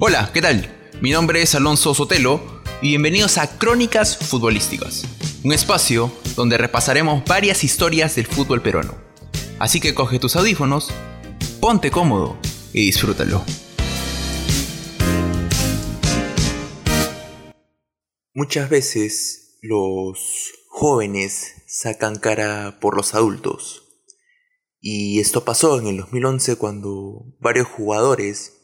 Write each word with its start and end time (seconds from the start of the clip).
Hola, 0.00 0.30
¿qué 0.32 0.40
tal? 0.40 0.72
Mi 1.00 1.10
nombre 1.10 1.42
es 1.42 1.56
Alonso 1.56 1.92
Sotelo 1.92 2.40
y 2.80 2.90
bienvenidos 2.90 3.36
a 3.36 3.58
Crónicas 3.58 4.16
Futbolísticas, 4.16 5.02
un 5.42 5.52
espacio 5.52 6.12
donde 6.36 6.56
repasaremos 6.56 7.24
varias 7.24 7.64
historias 7.64 8.14
del 8.14 8.28
fútbol 8.28 8.62
peruano. 8.62 8.94
Así 9.58 9.80
que 9.80 9.94
coge 9.94 10.20
tus 10.20 10.36
audífonos, 10.36 10.90
ponte 11.60 11.90
cómodo 11.90 12.38
y 12.72 12.82
disfrútalo. 12.82 13.44
Muchas 18.34 18.70
veces 18.70 19.58
los 19.62 20.52
jóvenes 20.68 21.54
sacan 21.66 22.20
cara 22.20 22.78
por 22.80 22.96
los 22.96 23.16
adultos. 23.16 23.82
Y 24.80 25.18
esto 25.18 25.44
pasó 25.44 25.80
en 25.80 25.88
el 25.88 25.96
2011 25.96 26.54
cuando 26.54 27.34
varios 27.40 27.66
jugadores 27.66 28.57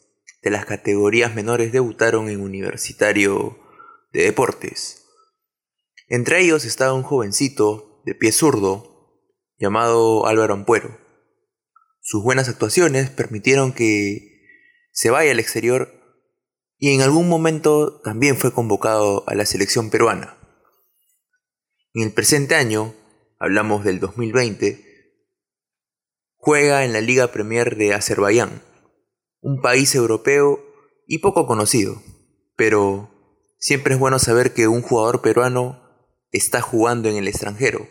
de 0.45 0.51
las 0.51 0.66
categorías 0.66 1.34
menores 1.34 1.73
debutaron 1.73 2.29
en 2.29 2.43
Universitario 2.43 3.59
de 4.12 4.25
Deportes. 4.25 5.07
Entre 6.09 6.41
ellos 6.43 6.67
estaba 6.67 6.93
un 6.93 7.03
jovencito 7.03 8.03
de 8.05 8.15
pie 8.15 8.30
zurdo 8.30 9.23
llamado 9.57 10.27
Álvaro 10.27 10.53
Ampuero. 10.53 10.98
Sus 12.03 12.23
buenas 12.23 12.51
actuaciones 12.51 13.09
permitieron 13.09 13.73
que 13.73 14.43
se 14.93 15.09
vaya 15.09 15.33
al 15.33 15.41
exterior 15.41 15.89
y 16.77 16.95
en 16.95 17.01
algún 17.01 17.27
momento 17.27 18.03
también 18.03 18.37
fue 18.37 18.53
convocado 18.53 19.25
a 19.27 19.34
la 19.34 19.47
selección 19.47 19.89
peruana. 19.89 20.37
En 21.95 22.03
el 22.03 22.12
presente 22.12 22.55
año, 22.55 22.95
hablamos 23.39 23.83
del 23.83 23.98
2020, 23.98 24.84
juega 26.37 26.84
en 26.84 26.92
la 26.92 27.01
Liga 27.01 27.33
Premier 27.33 27.77
de 27.77 27.95
Azerbaiyán 27.95 28.73
un 29.45 29.61
país 29.61 29.95
europeo 29.95 30.59
y 31.06 31.19
poco 31.19 31.47
conocido, 31.47 32.03
pero 32.56 33.11
siempre 33.59 33.92
es 33.92 34.00
bueno 34.00 34.19
saber 34.19 34.55
que 34.55 34.69
un 34.69 34.81
jugador 34.81 35.20
peruano 35.20 35.83
está 36.33 36.62
jugando 36.62 37.11
en 37.11 37.17
el 37.17 37.28
extranjero, 37.28 37.87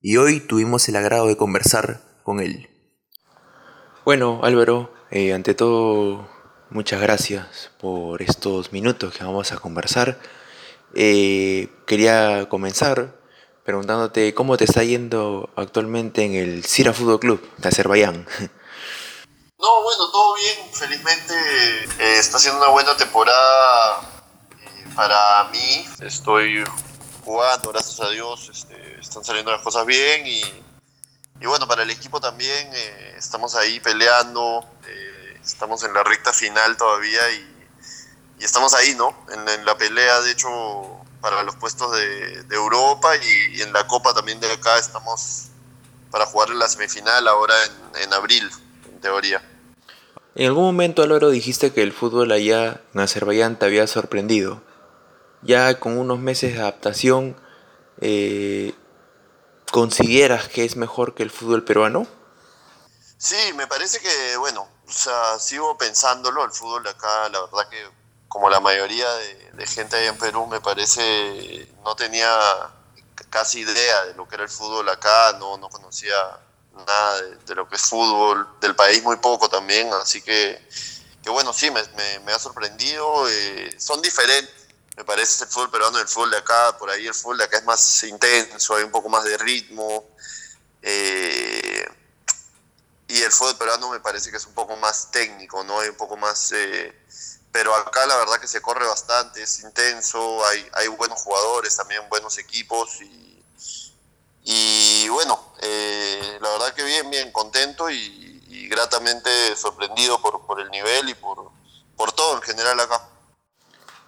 y 0.00 0.16
hoy 0.16 0.40
tuvimos 0.40 0.88
el 0.88 0.96
agrado 0.96 1.28
de 1.28 1.36
conversar 1.36 2.00
con 2.24 2.40
él. 2.40 2.68
Bueno, 4.04 4.40
Álvaro, 4.42 4.92
eh, 5.12 5.32
ante 5.32 5.54
todo, 5.54 6.28
muchas 6.70 7.00
gracias 7.00 7.70
por 7.80 8.20
estos 8.20 8.72
minutos 8.72 9.16
que 9.16 9.22
vamos 9.22 9.52
a 9.52 9.58
conversar. 9.58 10.18
Eh, 10.94 11.68
quería 11.86 12.48
comenzar 12.48 13.20
preguntándote 13.64 14.34
cómo 14.34 14.56
te 14.56 14.64
está 14.64 14.82
yendo 14.82 15.50
actualmente 15.54 16.24
en 16.24 16.34
el 16.34 16.64
Sira 16.64 16.92
Fútbol 16.92 17.20
Club 17.20 17.48
de 17.58 17.68
Azerbaiyán. 17.68 18.26
No, 19.60 19.82
bueno, 19.82 20.10
todo 20.10 20.34
bien. 20.36 20.56
Felizmente 20.72 21.34
eh, 21.98 22.18
está 22.18 22.38
siendo 22.38 22.60
una 22.62 22.70
buena 22.70 22.96
temporada 22.96 24.00
eh, 24.58 24.84
para 24.96 25.44
mí. 25.52 25.86
Estoy 26.00 26.64
jugando, 27.22 27.70
gracias 27.70 28.00
a 28.00 28.08
Dios. 28.08 28.48
Este, 28.50 28.98
están 28.98 29.22
saliendo 29.22 29.52
las 29.52 29.60
cosas 29.60 29.84
bien 29.84 30.26
y, 30.26 30.40
y 31.40 31.46
bueno, 31.46 31.68
para 31.68 31.82
el 31.82 31.90
equipo 31.90 32.20
también 32.20 32.70
eh, 32.72 33.14
estamos 33.18 33.54
ahí 33.54 33.80
peleando. 33.80 34.64
estamos 35.44 35.84
en 35.84 35.92
la 35.92 36.04
recta 36.04 36.32
final 36.32 36.78
todavía 36.78 37.30
y, 37.30 37.68
y 38.38 38.44
estamos 38.44 38.72
ahí, 38.72 38.94
¿no? 38.94 39.14
En, 39.30 39.64
la 39.66 39.76
pelea, 39.76 40.22
de 40.22 40.30
hecho, 40.30 40.48
para 41.20 41.42
los 41.42 41.56
puestos 41.56 41.92
de, 41.92 42.46
Europa 42.50 43.14
y, 43.16 43.60
en 43.60 43.74
la 43.74 43.86
Copa 43.86 44.14
también 44.14 44.40
de 44.40 44.50
acá 44.50 44.78
estamos 44.78 45.48
para 46.10 46.24
jugar 46.24 46.48
en 46.48 46.58
la 46.58 46.68
semifinal 46.68 47.28
ahora 47.28 47.54
en, 47.66 48.02
en 48.02 48.14
abril, 48.14 48.50
en 49.00 49.02
teoría. 49.02 49.42
En 50.34 50.46
algún 50.46 50.64
momento, 50.64 51.02
Álvaro, 51.02 51.30
dijiste 51.30 51.72
que 51.72 51.82
el 51.82 51.92
fútbol 51.92 52.30
allá 52.32 52.82
en 52.94 53.00
Azerbaiyán 53.00 53.58
te 53.58 53.66
había 53.66 53.86
sorprendido. 53.86 54.62
Ya 55.42 55.80
con 55.80 55.98
unos 55.98 56.18
meses 56.18 56.54
de 56.54 56.60
adaptación, 56.60 57.34
eh, 58.00 58.74
¿consideras 59.72 60.48
que 60.48 60.64
es 60.64 60.76
mejor 60.76 61.14
que 61.14 61.22
el 61.22 61.30
fútbol 61.30 61.64
peruano? 61.64 62.06
Sí, 63.16 63.52
me 63.56 63.66
parece 63.66 64.00
que, 64.00 64.36
bueno, 64.36 64.68
o 64.86 64.92
sea, 64.92 65.38
sigo 65.38 65.76
pensándolo, 65.78 66.44
el 66.44 66.50
fútbol 66.50 66.86
acá, 66.86 67.28
la 67.30 67.40
verdad 67.40 67.68
que 67.70 68.00
como 68.28 68.48
la 68.48 68.60
mayoría 68.60 69.10
de, 69.12 69.50
de 69.52 69.66
gente 69.66 69.96
allá 69.96 70.10
en 70.10 70.18
Perú, 70.18 70.46
me 70.46 70.60
parece, 70.60 71.68
no 71.84 71.96
tenía 71.96 72.30
casi 73.30 73.60
idea 73.60 74.04
de 74.04 74.14
lo 74.14 74.28
que 74.28 74.36
era 74.36 74.44
el 74.44 74.50
fútbol 74.50 74.88
acá, 74.88 75.36
no, 75.38 75.56
no 75.56 75.68
conocía 75.68 76.14
nada 76.74 77.22
de, 77.46 77.54
lo 77.54 77.68
que 77.68 77.76
es 77.76 77.82
fútbol, 77.82 78.48
del 78.60 78.74
país 78.74 79.02
muy 79.02 79.16
poco 79.16 79.48
también, 79.48 79.92
así 79.94 80.22
que, 80.22 80.66
que 81.22 81.30
bueno, 81.30 81.52
sí, 81.52 81.70
me, 81.70 81.82
me, 82.20 82.32
ha 82.32 82.38
sorprendido, 82.38 83.28
eh, 83.28 83.74
son 83.78 84.00
diferentes, 84.02 84.54
me 84.96 85.04
parece 85.04 85.44
el 85.44 85.50
fútbol 85.50 85.70
peruano 85.70 85.98
y 85.98 86.02
el 86.02 86.08
fútbol 86.08 86.30
de 86.30 86.38
acá, 86.38 86.76
por 86.78 86.90
ahí 86.90 87.06
el 87.06 87.14
fútbol 87.14 87.38
de 87.38 87.44
acá 87.44 87.58
es 87.58 87.64
más 87.64 88.02
intenso, 88.04 88.76
hay 88.76 88.84
un 88.84 88.90
poco 88.90 89.08
más 89.08 89.24
de 89.24 89.36
ritmo, 89.38 90.08
eh, 90.82 91.86
y 93.08 93.20
el 93.22 93.32
fútbol 93.32 93.56
peruano 93.56 93.90
me 93.90 94.00
parece 94.00 94.30
que 94.30 94.36
es 94.36 94.46
un 94.46 94.54
poco 94.54 94.76
más 94.76 95.10
técnico, 95.10 95.64
¿no? 95.64 95.80
Hay 95.80 95.88
un 95.88 95.96
poco 95.96 96.16
más... 96.16 96.52
Eh, 96.52 96.96
pero 97.50 97.74
acá 97.74 98.06
la 98.06 98.16
verdad 98.16 98.38
que 98.40 98.46
se 98.46 98.62
corre 98.62 98.86
bastante, 98.86 99.42
es 99.42 99.64
intenso, 99.64 100.46
hay, 100.46 100.64
hay 100.74 100.86
buenos 100.86 101.20
jugadores, 101.20 101.74
también 101.74 102.08
buenos 102.08 102.38
equipos 102.38 103.02
y 103.02 103.30
y 104.44 105.08
bueno, 105.08 105.49
eh, 105.62 106.38
la 106.40 106.50
verdad 106.50 106.74
que 106.74 106.84
bien, 106.84 107.10
bien 107.10 107.30
contento 107.32 107.90
y, 107.90 108.28
gratamente 108.68 109.30
sorprendido 109.56 110.20
por, 110.22 110.46
por, 110.46 110.60
el 110.60 110.70
nivel 110.70 111.08
y 111.08 111.14
por, 111.14 111.50
por, 111.96 112.12
todo 112.12 112.36
en 112.36 112.42
general 112.42 112.78
acá. 112.78 113.08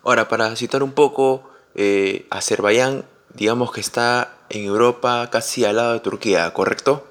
Ahora, 0.05 0.29
para 0.29 0.55
citar 0.55 0.85
un 0.85 0.93
poco, 0.93 1.51
eh, 1.75 2.29
Azerbaiyán, 2.31 3.09
digamos 3.31 3.73
que 3.73 3.81
está 3.81 4.39
en 4.51 4.65
Europa 4.65 5.29
casi 5.33 5.65
al 5.65 5.77
lado 5.77 5.95
de 5.95 6.01
Turquía, 6.01 6.53
¿correcto? 6.55 7.05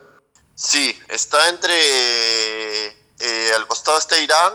Sí, 0.55 0.97
está 1.09 1.49
entre, 1.49 1.75
eh, 2.87 3.51
al 3.53 3.67
costado 3.67 3.97
está 3.97 4.17
Irán, 4.17 4.53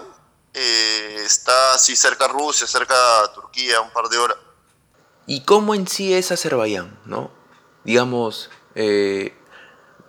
está 0.54 1.74
así 1.74 1.94
cerca 1.96 2.28
Rusia, 2.28 2.66
cerca 2.66 2.96
Turquía, 3.34 3.82
un 3.82 3.90
par 3.90 4.08
de 4.08 4.16
horas. 4.16 4.38
¿Y 5.26 5.42
cómo 5.42 5.74
en 5.74 5.86
sí 5.86 6.14
es 6.14 6.32
Azerbaiyán, 6.32 6.98
no? 7.04 7.30
Digamos, 7.84 8.48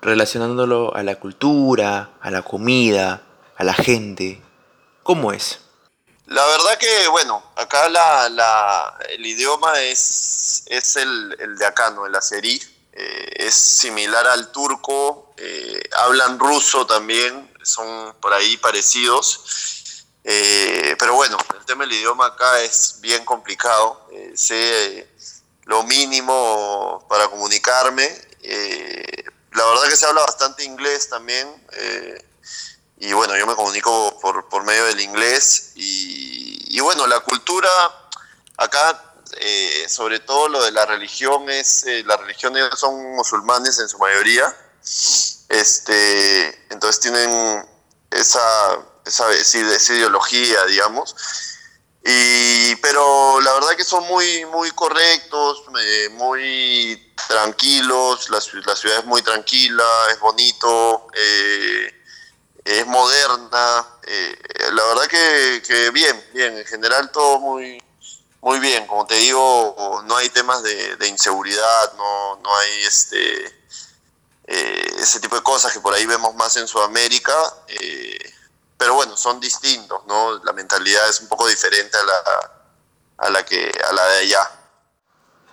relacionándolo 0.01 0.95
a 0.95 1.03
la 1.03 1.15
cultura, 1.19 2.11
a 2.21 2.31
la 2.31 2.41
comida, 2.41 3.23
a 3.55 3.63
la 3.63 3.73
gente? 3.73 4.41
¿Cómo 5.03 5.31
es? 5.31 5.59
La 6.27 6.45
verdad 6.45 6.77
que, 6.77 7.07
bueno, 7.07 7.41
acá 7.55 7.87
la, 7.87 8.27
la, 8.27 8.97
el 9.09 9.25
idioma 9.25 9.79
es, 9.81 10.63
es 10.65 10.97
el, 10.97 11.35
el, 11.39 11.57
de 11.57 11.65
acá, 11.65 11.89
¿no? 11.91 12.05
El 12.05 12.15
azerí. 12.15 12.61
Eh, 12.91 13.45
es 13.47 13.53
similar 13.53 14.27
al 14.27 14.51
turco. 14.51 15.33
Eh, 15.37 15.81
hablan 15.99 16.37
ruso 16.37 16.85
también, 16.85 17.49
son 17.63 18.13
por 18.19 18.33
ahí 18.33 18.57
parecidos. 18.57 20.03
Eh, 20.23 20.95
pero 20.99 21.13
bueno, 21.15 21.37
el 21.57 21.63
tema 21.65 21.85
del 21.85 21.93
idioma 21.93 22.25
acá 22.25 22.61
es 22.61 22.97
bien 22.99 23.23
complicado. 23.23 24.09
Sé 24.35 25.07
lo 25.63 25.83
mínimo 25.83 27.05
para 27.07 27.29
comunicarme 27.29 28.09
la 29.57 29.65
verdad 29.65 29.89
que 29.89 29.97
se 29.97 30.05
habla 30.05 30.21
bastante 30.21 30.63
inglés 30.63 31.09
también. 31.09 31.47
Eh, 31.73 32.25
y 32.99 33.13
bueno, 33.13 33.35
yo 33.37 33.45
me 33.45 33.55
comunico 33.55 34.17
por, 34.21 34.47
por 34.49 34.63
medio 34.63 34.85
del 34.85 35.01
inglés. 35.01 35.71
Y, 35.75 36.79
bueno, 36.79 37.07
la 37.07 37.19
cultura 37.21 37.69
acá, 38.57 39.03
eh, 39.39 39.85
sobre 39.89 40.19
todo 40.19 40.47
lo 40.47 40.63
de 40.63 40.71
la 40.71 40.85
religión, 40.85 41.49
es 41.49 41.85
la 42.05 42.17
religión 42.17 42.53
son 42.75 43.15
musulmanes 43.15 43.79
en 43.79 43.89
su 43.89 43.97
mayoría. 43.97 44.55
Este, 45.49 46.67
entonces 46.71 46.99
tienen 47.01 47.67
esa, 48.11 48.79
esa, 49.05 49.31
esa 49.31 49.93
ideología, 49.93 50.65
digamos. 50.65 51.15
Y, 52.05 52.75
pero 52.77 53.41
la 53.41 53.53
verdad 53.53 53.75
que 53.75 53.83
son 53.83 54.07
muy, 54.07 54.45
muy 54.45 54.71
correctos, 54.71 55.63
muy 56.11 57.13
tranquilos, 57.27 58.29
la, 58.29 58.39
la, 58.65 58.75
ciudad 58.75 58.99
es 58.99 59.05
muy 59.05 59.21
tranquila, 59.21 59.83
es 60.11 60.19
bonito, 60.19 61.07
eh, 61.13 61.93
es 62.63 62.85
moderna, 62.87 63.85
eh, 64.03 64.37
la 64.73 64.83
verdad 64.85 65.07
que, 65.07 65.61
que, 65.65 65.89
bien, 65.91 66.23
bien, 66.33 66.57
en 66.57 66.65
general 66.65 67.11
todo 67.11 67.39
muy, 67.39 67.81
muy 68.41 68.59
bien, 68.59 68.87
como 68.87 69.05
te 69.05 69.15
digo, 69.15 70.03
no 70.05 70.17
hay 70.17 70.29
temas 70.29 70.63
de, 70.63 71.07
inseguridad, 71.07 71.93
no, 71.97 72.37
no 72.37 72.55
hay 72.57 72.83
este, 72.83 73.45
eh, 74.45 74.87
ese 74.97 75.19
tipo 75.19 75.35
de 75.35 75.43
cosas 75.43 75.73
que 75.73 75.79
por 75.79 75.93
ahí 75.93 76.05
vemos 76.05 76.33
más 76.35 76.55
en 76.57 76.67
Sudamérica, 76.67 77.35
pero 78.77 78.93
bueno, 78.93 79.17
son 79.17 79.39
distintos, 79.39 80.05
¿no? 80.07 80.41
La 80.43 80.53
mentalidad 80.53 81.09
es 81.09 81.19
un 81.21 81.27
poco 81.27 81.47
diferente 81.47 81.97
a 81.97 82.03
la, 82.03 82.51
a 83.17 83.29
la, 83.29 83.43
que, 83.43 83.71
a 83.89 83.93
la 83.93 84.05
de 84.05 84.17
allá. 84.19 84.51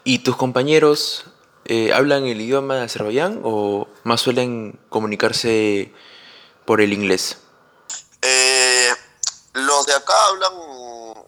¿Y 0.04 0.18
tus 0.18 0.36
compañeros 0.36 1.24
eh, 1.66 1.92
hablan 1.92 2.26
el 2.26 2.40
idioma 2.40 2.76
de 2.76 2.84
Azerbaiyán 2.84 3.40
o 3.44 3.88
más 4.04 4.20
suelen 4.20 4.78
comunicarse 4.88 5.92
por 6.64 6.80
el 6.80 6.92
inglés? 6.92 7.38
Eh, 8.22 8.90
los 9.52 9.86
de 9.86 9.94
acá 9.94 10.14
hablan 10.28 10.52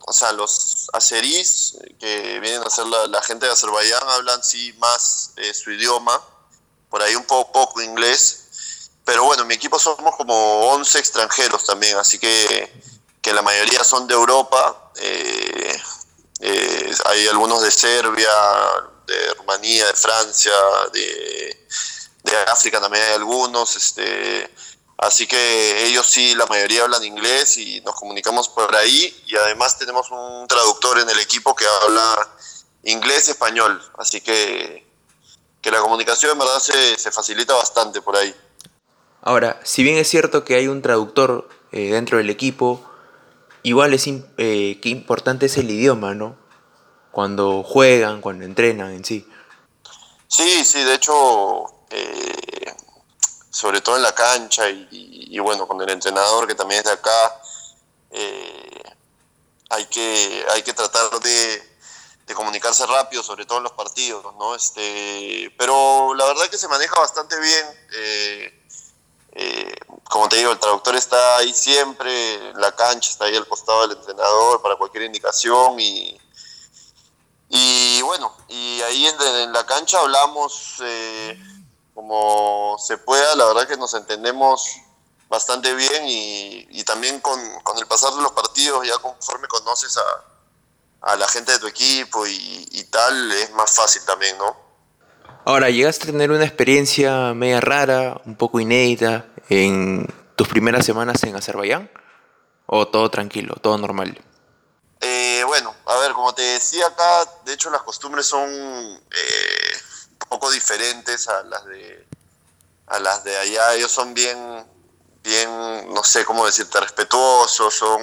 o 0.09 0.13
sea, 0.13 0.33
los 0.33 0.89
azeríes, 0.93 1.79
que 1.99 2.39
vienen 2.41 2.63
a 2.63 2.71
ser 2.71 2.87
la, 2.87 3.23
gente 3.23 3.47
de 3.47 3.53
Azerbaiyán, 3.53 4.03
hablan 4.09 4.43
sí 4.43 4.73
más 4.79 5.33
eh, 5.37 5.53
su 5.53 5.73
idioma, 5.73 6.21
por 6.89 7.03
ahí 7.03 7.17
un 7.17 7.25
poco, 7.25 7.51
poco 7.51 7.83
inglés, 7.83 8.89
pero 9.05 9.25
bueno, 9.25 9.43
en 9.43 9.49
mi 9.49 9.55
equipo 9.55 9.81
somos 9.81 10.15
como 10.15 10.61
11 10.71 10.99
extranjeros 11.01 11.65
también, 11.65 11.97
así 11.97 12.21
que, 12.21 12.83
que 13.21 13.33
la 13.33 13.43
mayoría 13.43 13.83
son 13.83 14.07
de 14.07 14.15
Europa, 14.15 14.93
eh, 15.01 15.77
eh, 16.41 16.95
hay 17.07 17.27
algunos 17.27 17.63
de 17.63 17.73
Serbia, 17.73 18.31
de 19.07 19.35
Rumanía, 19.35 19.87
de 19.87 19.95
Francia, 19.95 20.53
de, 20.93 21.67
de 22.25 22.37
África 22.49 22.81
también 22.81 23.05
hay 23.05 23.15
algunos, 23.15 23.77
este 23.77 24.51
Así 24.99 25.27
que 25.27 25.87
ellos 25.87 26.07
sí, 26.07 26.35
la 26.35 26.47
mayoría 26.47 26.85
hablan 26.85 27.05
inglés 27.05 27.59
y 27.59 27.81
nos 27.83 27.95
comunicamos 27.97 28.49
por 28.49 28.75
ahí 28.75 29.15
y 29.27 29.37
además 29.37 29.79
tenemos 29.79 30.11
un 30.11 30.49
traductor 30.49 30.99
en 30.99 31.09
el 31.11 31.19
equipo 31.19 31.55
que 31.55 31.67
habla 31.83 32.29
inglés 32.83 33.29
y 33.29 33.33
español. 33.33 33.83
Así 33.99 34.23
que, 34.23 34.87
que 35.61 35.71
la 35.71 35.81
comunicación 35.81 36.33
en 36.33 36.39
verdad 36.39 36.61
se, 36.61 36.99
se, 36.99 37.11
facilita 37.11 37.55
bastante 37.55 38.01
por 38.01 38.17
ahí. 38.17 38.35
Ahora, 39.21 39.61
si 39.65 39.83
bien 39.83 39.99
es 39.99 40.09
cierto 40.09 40.45
que 40.45 40.55
hay 40.55 40.67
un 40.67 40.81
traductor 40.81 41.47
eh, 41.73 41.91
dentro 41.91 42.17
del 42.17 42.31
equipo, 42.31 42.83
igual 43.63 43.93
es 43.93 44.07
eh, 44.07 44.79
que 44.81 44.89
importante 44.89 45.47
es 45.47 45.59
el 45.59 45.71
idioma, 45.71 46.15
¿no? 46.15 46.39
Cuando 47.17 47.63
juegan, 47.63 48.21
cuando 48.21 48.45
entrenan 48.45 48.93
en 48.93 49.03
sí. 49.03 49.27
Sí, 50.29 50.65
sí, 50.67 50.85
de 50.85 50.95
hecho... 50.97 51.65
Eh, 51.89 52.75
sobre 53.57 53.81
todo 53.81 53.97
en 53.97 54.03
la 54.03 54.15
cancha 54.15 54.69
y, 54.69 55.39
bueno, 55.39 55.67
con 55.67 55.81
el 55.81 55.89
entrenador 55.89 56.47
que 56.47 56.55
también 56.55 56.81
es 56.81 56.85
de 56.85 56.93
acá, 56.93 57.41
eh, 58.11 58.83
hay, 59.71 59.87
que, 59.87 60.45
hay 60.51 60.63
que 60.63 60.75
tratar 60.75 61.09
de, 61.21 62.35
comunicarse 62.35 62.85
rápido, 62.85 63.23
sobre 63.23 63.47
todo 63.47 63.57
en 63.57 63.65
los 63.65 63.73
partidos, 63.73 64.23
¿no? 64.39 64.55
Este, 64.55 65.51
pero 65.57 66.13
la 66.15 66.27
verdad 66.27 66.51
que 66.51 66.59
se 66.59 66.69
maneja 66.69 67.01
bastante 67.01 67.41
bien. 67.41 67.67
Eh, 67.99 68.63
eh, 69.33 69.75
como 70.05 70.29
te 70.29 70.37
digo, 70.37 70.53
el 70.53 70.59
traductor 70.59 70.95
está 70.95 71.39
ahí 71.39 71.55
siempre, 71.55 72.53
la 72.57 72.73
cancha, 72.73 73.09
está 73.09 73.25
ahí 73.25 73.37
al 73.37 73.49
costado 73.49 73.89
del 73.89 73.97
entrenador 73.97 74.61
para 74.61 74.77
cualquier 74.77 75.05
indicación 75.05 75.81
y, 75.81 76.21
y 77.49 78.03
bueno, 78.03 78.33
y 78.49 78.81
ahí 78.83 79.07
en, 79.07 79.53
la 79.53 79.65
cancha 79.65 80.01
hablamos 80.01 80.83
como 81.95 82.77
se 82.79 82.99
pueda, 82.99 83.35
la 83.37 83.47
verdad 83.47 83.67
que 83.67 83.77
nos 83.77 83.95
entendemos 83.95 84.77
bastante 85.29 85.75
bien 85.75 86.05
y, 86.07 86.85
también 86.85 87.21
con, 87.21 87.41
el 87.41 87.87
pasar 87.87 88.13
de 88.15 88.23
los 88.23 88.33
partidos, 88.33 88.87
ya 88.87 88.99
conforme 88.99 89.49
conoces 89.49 89.97
a, 89.97 91.17
la 91.17 91.29
gente 91.29 91.53
de 91.53 91.59
tu 91.59 91.67
equipo 91.67 92.27
y, 92.27 92.85
tal, 92.91 93.33
es 93.33 93.51
más 93.53 93.75
fácil 93.75 94.03
también, 94.05 94.37
¿no? 94.39 94.57
Ahora, 95.45 95.71
¿llegaste 95.71 96.05
a 96.05 96.07
tener 96.07 96.31
una 96.31 96.45
experiencia 96.45 97.33
media 97.33 97.61
rara, 97.61 98.21
un 98.25 98.37
poco 98.37 98.59
inédita 98.59 99.27
en 99.49 100.13
tus 100.35 100.49
primeras 100.49 100.85
semanas 100.85 101.23
en 101.23 101.37
Azerbaiyán? 101.37 101.91
¿O 102.67 102.89
todo 102.89 103.09
tranquilo, 103.11 103.55
todo 103.63 103.79
normal? 103.79 104.21
Eh, 105.01 105.43
bueno, 105.47 105.75
a 105.87 105.97
ver, 105.97 106.13
como 106.13 106.35
te 106.35 106.43
decía 106.43 106.87
acá, 106.87 107.25
de 107.45 107.53
hecho 107.53 107.71
las 107.71 107.83
costumbres 107.83 108.27
son 108.27 108.49
eh, 108.51 109.81
poco 110.29 110.51
diferentes 110.51 111.29
a 111.29 111.43
las 111.45 111.65
de 111.67 112.07
a 112.87 112.99
las 113.01 113.25
de 113.25 113.37
allá. 113.37 113.75
Ellos 113.75 113.93
son 113.93 114.15
bien, 114.15 114.67
bien, 115.23 115.93
no 115.93 116.03
sé 116.05 116.25
cómo 116.25 116.47
decirte, 116.47 116.81
respetuosos, 116.81 117.75
son 117.75 118.01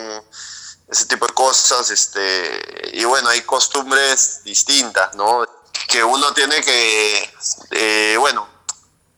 ese 0.88 1.06
tipo 1.06 1.26
de 1.26 1.34
cosas, 1.34 1.90
este, 1.90 2.92
y 2.94 3.04
bueno, 3.06 3.30
hay 3.30 3.42
costumbres 3.42 4.44
distintas, 4.44 5.16
¿no? 5.16 5.46
Que 5.88 6.04
uno 6.04 6.34
tiene 6.34 6.62
que, 6.62 7.34
eh, 7.72 8.16
bueno, 8.20 8.48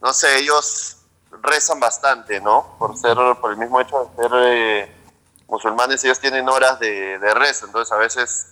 no 0.01 0.13
sé, 0.13 0.38
ellos 0.38 0.98
rezan 1.42 1.80
bastante, 1.80 2.39
¿no? 2.39 2.75
Por 2.80 2.98
ser, 2.98 3.18
por 3.42 3.51
el 3.51 3.57
mismo 3.57 3.81
hecho 3.81 4.12
de 4.16 4.24
ser 4.24 4.31
eh, 4.36 4.94
musulmanes, 5.47 6.03
ellos 6.03 6.19
tienen 6.19 6.50
horas 6.50 6.80
de, 6.80 7.19
de 7.19 7.33
rezo, 7.33 7.65
entonces 7.65 7.92
a 7.92 7.97
veces, 7.97 8.47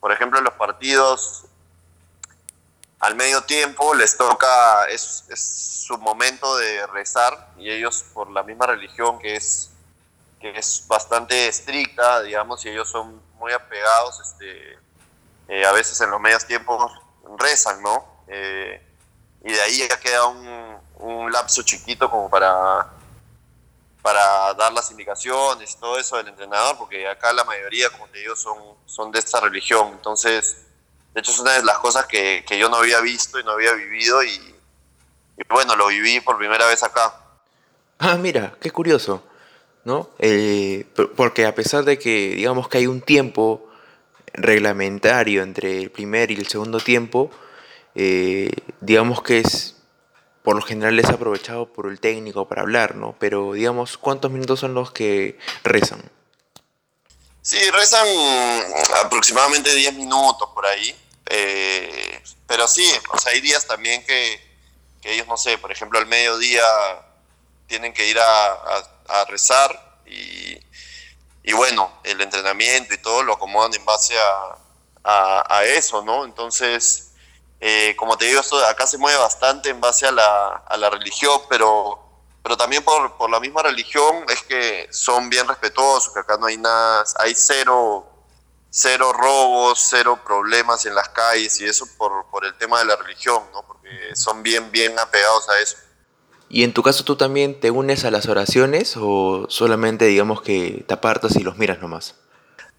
por 0.00 0.12
ejemplo, 0.12 0.38
en 0.38 0.44
los 0.44 0.54
partidos 0.54 1.46
al 3.04 3.16
medio 3.16 3.42
tiempo 3.42 3.94
les 3.94 4.16
toca, 4.16 4.86
es, 4.86 5.24
su 5.86 5.98
momento 5.98 6.56
de 6.56 6.86
rezar 6.86 7.50
y 7.58 7.70
ellos 7.70 8.02
por 8.14 8.30
la 8.30 8.42
misma 8.42 8.66
religión 8.66 9.18
que 9.18 9.36
es, 9.36 9.70
que 10.40 10.58
es 10.58 10.86
bastante 10.88 11.46
estricta, 11.46 12.22
digamos, 12.22 12.64
y 12.64 12.70
ellos 12.70 12.88
son 12.88 13.20
muy 13.38 13.52
apegados, 13.52 14.20
este, 14.20 14.78
eh, 15.48 15.66
a 15.66 15.72
veces 15.72 16.00
en 16.00 16.10
los 16.10 16.18
medios 16.18 16.46
tiempos 16.46 16.90
rezan, 17.38 17.82
¿no? 17.82 18.06
Eh, 18.28 18.82
y 19.44 19.52
de 19.52 19.60
ahí 19.60 19.86
ya 19.86 20.00
queda 20.00 20.24
un, 20.24 20.78
un, 21.00 21.30
lapso 21.30 21.62
chiquito 21.62 22.10
como 22.10 22.30
para, 22.30 22.88
para 24.04 24.54
dar 24.54 24.72
las 24.72 24.92
indicaciones, 24.92 25.76
todo 25.80 25.98
eso 25.98 26.16
del 26.18 26.28
entrenador, 26.28 26.76
porque 26.78 27.08
acá 27.08 27.32
la 27.32 27.42
mayoría, 27.42 27.90
como 27.90 28.06
te 28.06 28.18
digo, 28.20 28.36
son, 28.36 28.58
son 28.86 29.10
de 29.10 29.18
esta 29.18 29.40
religión, 29.40 29.88
entonces 29.94 30.64
de 31.14 31.20
hecho, 31.20 31.30
es 31.30 31.38
una 31.38 31.52
de 31.52 31.62
las 31.62 31.78
cosas 31.78 32.06
que, 32.06 32.44
yo 32.58 32.68
no 32.68 32.78
había 32.78 33.00
visto 33.00 33.38
y 33.38 33.44
no 33.44 33.52
había 33.52 33.72
vivido 33.72 34.24
y, 34.24 34.54
bueno, 35.48 35.76
lo 35.76 35.86
viví 35.86 36.20
por 36.20 36.36
primera 36.36 36.66
vez 36.66 36.82
acá. 36.82 37.14
Ah, 38.00 38.16
mira, 38.16 38.54
qué 38.60 38.72
curioso, 38.72 39.22
¿no? 39.84 40.10
Eh, 40.18 40.84
porque 41.16 41.46
a 41.46 41.54
pesar 41.54 41.84
de 41.84 42.00
que, 42.00 42.34
digamos 42.34 42.68
que 42.68 42.78
hay 42.78 42.88
un 42.88 43.00
tiempo 43.00 43.64
reglamentario 44.32 45.44
entre 45.44 45.80
el 45.80 45.92
primer 45.92 46.32
y 46.32 46.34
el 46.34 46.48
segundo 46.48 46.80
tiempo, 46.80 47.30
eh, 47.94 48.50
digamos 48.80 49.22
que 49.22 49.38
es, 49.38 49.73
por 50.44 50.56
lo 50.56 50.62
general 50.62 51.00
es 51.00 51.08
aprovechado 51.08 51.72
por 51.72 51.86
el 51.86 51.98
técnico 51.98 52.46
para 52.46 52.60
hablar, 52.60 52.96
¿no? 52.96 53.16
Pero 53.18 53.54
digamos, 53.54 53.96
¿cuántos 53.96 54.30
minutos 54.30 54.60
son 54.60 54.74
los 54.74 54.92
que 54.92 55.38
rezan? 55.62 56.02
Sí, 57.40 57.58
rezan 57.70 58.06
aproximadamente 59.02 59.74
10 59.74 59.94
minutos 59.94 60.46
por 60.54 60.66
ahí. 60.66 60.94
Eh, 61.30 62.22
pero 62.46 62.68
sí, 62.68 62.86
o 63.10 63.18
sea, 63.18 63.32
hay 63.32 63.40
días 63.40 63.66
también 63.66 64.04
que, 64.04 64.38
ellos, 65.04 65.26
no 65.26 65.38
sé, 65.38 65.56
por 65.56 65.72
ejemplo, 65.72 65.98
al 65.98 66.06
mediodía 66.06 66.62
tienen 67.66 67.94
que 67.94 68.06
ir 68.06 68.18
a, 68.18 69.24
rezar 69.28 70.02
y, 70.04 70.58
y, 71.42 71.52
bueno, 71.54 71.90
el 72.04 72.20
entrenamiento 72.20 72.92
y 72.92 72.98
todo 72.98 73.22
lo 73.22 73.32
acomodan 73.32 73.72
en 73.74 73.84
base 73.86 74.14
a, 75.04 75.56
a, 75.56 75.64
eso, 75.64 76.04
¿no? 76.04 76.26
Entonces, 76.26 77.13
eh, 77.66 77.96
como 77.96 78.18
te 78.18 78.26
digo, 78.26 78.40
esto 78.40 78.62
acá 78.66 78.86
se 78.86 78.98
mueve 78.98 79.16
bastante 79.18 79.70
en 79.70 79.80
base 79.80 80.06
a 80.06 80.12
la, 80.12 80.90
religión, 80.90 81.40
pero, 81.48 81.98
también 82.58 82.84
por, 82.84 83.30
la 83.30 83.40
misma 83.40 83.62
religión 83.62 84.26
es 84.28 84.42
que 84.42 84.86
son 84.90 85.30
bien 85.30 85.48
respetuosos, 85.48 86.12
que 86.12 86.20
acá 86.20 86.36
no 86.36 86.44
hay 86.44 86.58
nada, 86.58 87.04
hay 87.16 87.34
cero 87.34 88.06
cero 88.68 89.14
robos, 89.14 89.78
cero 89.88 90.20
problemas 90.26 90.84
en 90.84 90.94
las 90.94 91.08
calles 91.08 91.58
y 91.62 91.64
eso 91.64 91.86
por, 91.96 92.44
el 92.44 92.54
tema 92.58 92.80
de 92.80 92.84
la 92.84 92.96
religión. 92.96 93.42
Porque 93.66 94.14
son 94.14 94.42
bien, 94.42 94.70
bien 94.70 94.98
apegados 94.98 95.48
a 95.48 95.58
eso. 95.60 95.76
¿Y 96.50 96.64
en 96.64 96.74
tu 96.74 96.82
caso 96.82 97.02
tú 97.02 97.16
también 97.16 97.58
te 97.60 97.70
unes 97.70 98.04
a 98.04 98.10
las 98.10 98.26
oraciones 98.26 98.94
o 98.98 99.46
solamente 99.48 100.04
digamos 100.04 100.42
que 100.42 100.84
te 100.86 100.92
apartas 100.92 101.34
y 101.36 101.40
los 101.40 101.56
miras 101.56 101.80
nomás? 101.80 102.16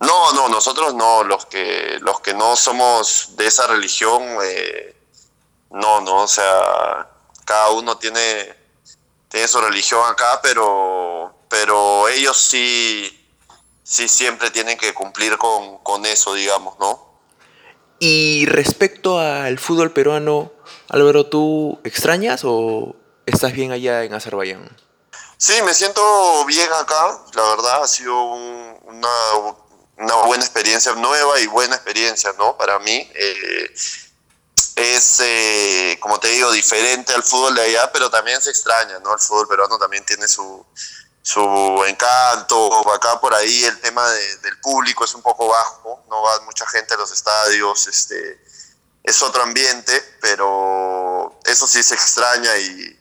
No, 0.05 0.33
no, 0.33 0.49
nosotros 0.49 0.93
no, 0.93 1.23
los 1.23 1.45
que, 1.45 1.97
los 2.01 2.19
que 2.19 2.33
no 2.33 2.55
somos 2.55 3.35
de 3.35 3.47
esa 3.47 3.67
religión, 3.67 4.21
eh, 4.43 4.95
no, 5.71 6.01
no, 6.01 6.23
o 6.23 6.27
sea, 6.27 7.09
cada 7.45 7.71
uno 7.71 7.97
tiene, 7.97 8.55
tiene 9.29 9.47
su 9.47 9.59
religión 9.61 10.01
acá, 10.07 10.39
pero, 10.43 11.33
pero 11.49 12.07
ellos 12.09 12.37
sí, 12.37 13.27
sí 13.83 14.07
siempre 14.07 14.51
tienen 14.51 14.77
que 14.77 14.93
cumplir 14.93 15.37
con, 15.37 16.05
eso, 16.05 16.33
digamos, 16.33 16.77
¿no? 16.79 17.03
Y 17.99 18.45
respecto 18.47 19.19
al 19.19 19.57
fútbol 19.57 19.91
peruano, 19.91 20.51
Álvaro, 20.89 21.27
¿tú 21.27 21.79
extrañas 21.83 22.41
o 22.43 22.95
estás 23.25 23.53
bien 23.53 23.71
allá 23.71 24.03
en 24.03 24.13
Azerbaiyán? 24.13 24.75
Sí, 25.37 25.61
me 25.63 25.73
siento 25.73 26.01
bien 26.45 26.71
acá, 26.73 27.21
la 27.33 27.43
verdad, 27.43 27.83
ha 27.83 27.87
sido 27.87 28.21
una, 28.23 29.09
buena 29.97 30.43
experiencia, 30.43 30.93
nueva 30.93 31.39
y 31.39 31.47
buena 31.47 31.75
experiencia, 31.75 32.33
¿no? 32.37 32.57
Para 32.57 32.79
mí. 32.79 33.11
Eh, 33.13 33.73
es, 34.75 35.19
eh, 35.21 35.97
como 36.01 36.19
te 36.19 36.27
digo, 36.27 36.51
diferente 36.51 37.13
al 37.13 37.23
fútbol 37.23 37.55
de 37.55 37.61
allá, 37.61 37.91
pero 37.91 38.09
también 38.09 38.41
se 38.41 38.49
extraña, 38.49 38.99
¿no? 38.99 39.13
El 39.13 39.19
fútbol 39.19 39.47
peruano 39.47 39.77
también 39.77 40.05
tiene 40.05 40.27
su, 40.27 40.65
su 41.21 41.83
encanto. 41.87 42.93
Acá 42.93 43.19
por 43.19 43.33
ahí 43.33 43.63
el 43.63 43.79
tema 43.79 44.07
del 44.09 44.59
público 44.59 45.05
es 45.05 45.15
un 45.15 45.21
poco 45.21 45.47
bajo, 45.47 46.03
no 46.09 46.21
va 46.21 46.41
mucha 46.41 46.67
gente 46.67 46.93
a 46.93 46.97
los 46.97 47.11
estadios, 47.11 47.87
este, 47.87 48.39
es 49.03 49.21
otro 49.21 49.43
ambiente, 49.43 50.17
pero 50.21 51.39
eso 51.45 51.67
sí 51.67 51.81
se 51.81 51.95
extraña 51.95 52.57
y, 52.57 52.99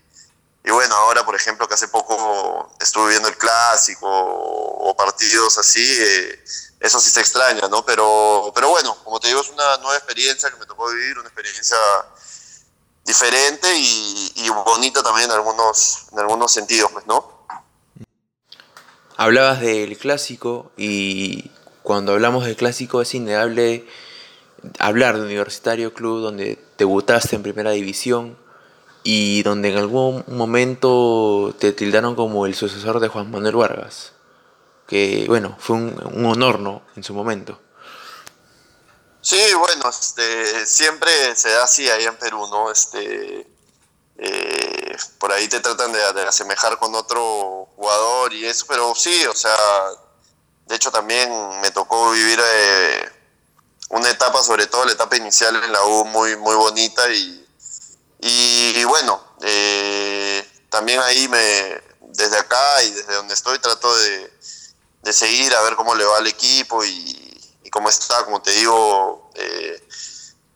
y 0.64 0.70
bueno, 0.70 0.94
ahora 0.94 1.24
por 1.24 1.34
ejemplo 1.34 1.66
que 1.66 1.74
hace 1.74 1.88
poco 1.88 2.72
estuve 2.80 3.10
viendo 3.10 3.28
el 3.28 3.36
clásico 3.36 4.06
o 4.08 4.96
partidos 4.96 5.58
así, 5.58 5.84
eh, 5.84 6.44
eso 6.85 7.00
sí 7.00 7.11
se 7.11 7.21
extraña, 7.21 7.67
¿no? 7.69 7.85
Pero, 7.85 8.53
pero 8.55 8.69
bueno, 8.69 8.95
como 9.05 9.19
te 9.19 9.29
digo, 9.29 9.41
es 9.41 9.49
una 9.50 9.79
nueva 9.79 9.97
experiencia 9.97 10.50
que 10.50 10.57
me 10.59 10.67
tocó 10.67 10.91
vivir, 10.93 11.19
una 11.19 11.29
experiencia 11.29 11.79
diferente 13.07 13.69
y, 13.75 14.49
bonita 14.67 15.03
también 15.03 15.31
en 15.31 15.37
algunos, 15.37 16.07
en 16.12 16.19
algunos 16.19 16.53
sentidos, 16.53 16.91
pues, 16.93 17.07
¿no? 17.07 17.47
Hablabas 19.17 19.61
del 19.61 19.97
clásico 19.97 20.73
y 20.76 21.50
cuando 21.83 22.12
hablamos 22.12 22.45
del 22.45 22.57
clásico 22.57 23.00
es 23.00 23.14
innegable 23.14 23.87
hablar 24.79 25.17
de 25.17 25.23
Universitario 25.23 25.95
Club 25.95 26.21
donde 26.21 26.62
debutaste 26.79 27.37
en 27.37 27.43
primera 27.43 27.71
división 27.71 28.38
y 29.03 29.43
donde 29.43 29.71
en 29.71 29.79
algún 29.79 30.25
momento 30.26 31.55
te 31.59 31.73
tildaron 31.73 32.14
como 32.14 32.47
el 32.47 32.55
sucesor 32.55 33.00
de 33.00 33.09
Juan 33.09 33.31
Manuel 33.31 33.57
Vargas, 33.57 34.13
que 34.87 35.25
bueno, 35.29 35.57
fue 35.59 35.76
un, 35.76 36.26
honor, 36.26 36.61
¿no? 36.61 36.83
En 36.97 37.03
su 37.03 37.14
momento. 37.14 37.61
Sí, 39.21 39.41
bueno, 39.55 39.88
este, 39.88 40.67
siempre 40.67 41.11
se 41.35 41.50
da 41.50 41.64
así 41.64 41.88
ahí 41.88 42.05
en 42.05 42.17
Perú, 42.17 42.47
¿no? 42.49 42.71
Este, 42.71 43.47
eh, 44.19 44.97
por 45.19 45.33
ahí 45.33 45.49
te 45.49 45.61
tratan 45.61 45.93
de, 45.93 46.23
asemejar 46.23 46.79
con 46.79 46.95
otro 46.95 47.69
jugador 47.76 48.33
y 48.35 48.45
eso, 48.45 48.67
pero 48.69 48.95
sí, 48.95 49.25
o 49.26 49.35
sea, 49.35 49.57
de 50.67 50.76
hecho 50.76 50.91
también 50.91 51.31
me 51.61 51.71
tocó 51.71 52.11
vivir 52.11 52.38
eh, 52.43 53.09
una 53.91 54.11
etapa, 54.11 54.43
sobre 54.43 54.67
todo 54.67 54.85
la 54.85 54.93
etapa 54.93 55.17
inicial 55.17 55.57
en 55.62 55.73
la 55.73 55.83
U, 55.85 56.05
muy, 56.05 56.37
muy 56.37 56.55
bonita 56.55 57.09
y 57.11 57.45
y, 58.26 58.85
bueno, 58.85 59.23
eh, 59.43 60.49
también 60.71 60.99
ahí 61.00 61.29
me, 61.29 61.83
desde 62.09 62.38
acá 62.38 62.83
y 62.83 62.91
desde 62.91 63.12
donde 63.12 63.35
estoy 63.35 63.59
trato 63.59 63.95
de, 63.95 64.34
seguir 65.12 65.54
a 65.54 65.62
ver 65.62 65.76
cómo 65.76 65.94
le 65.94 66.04
va 66.04 66.18
al 66.18 66.26
equipo 66.26 66.84
y, 66.84 67.20
cómo 67.70 67.88
está, 67.88 68.25
como 68.25 68.40
te 68.40 68.52
digo, 68.52 69.30
eh, 69.34 69.82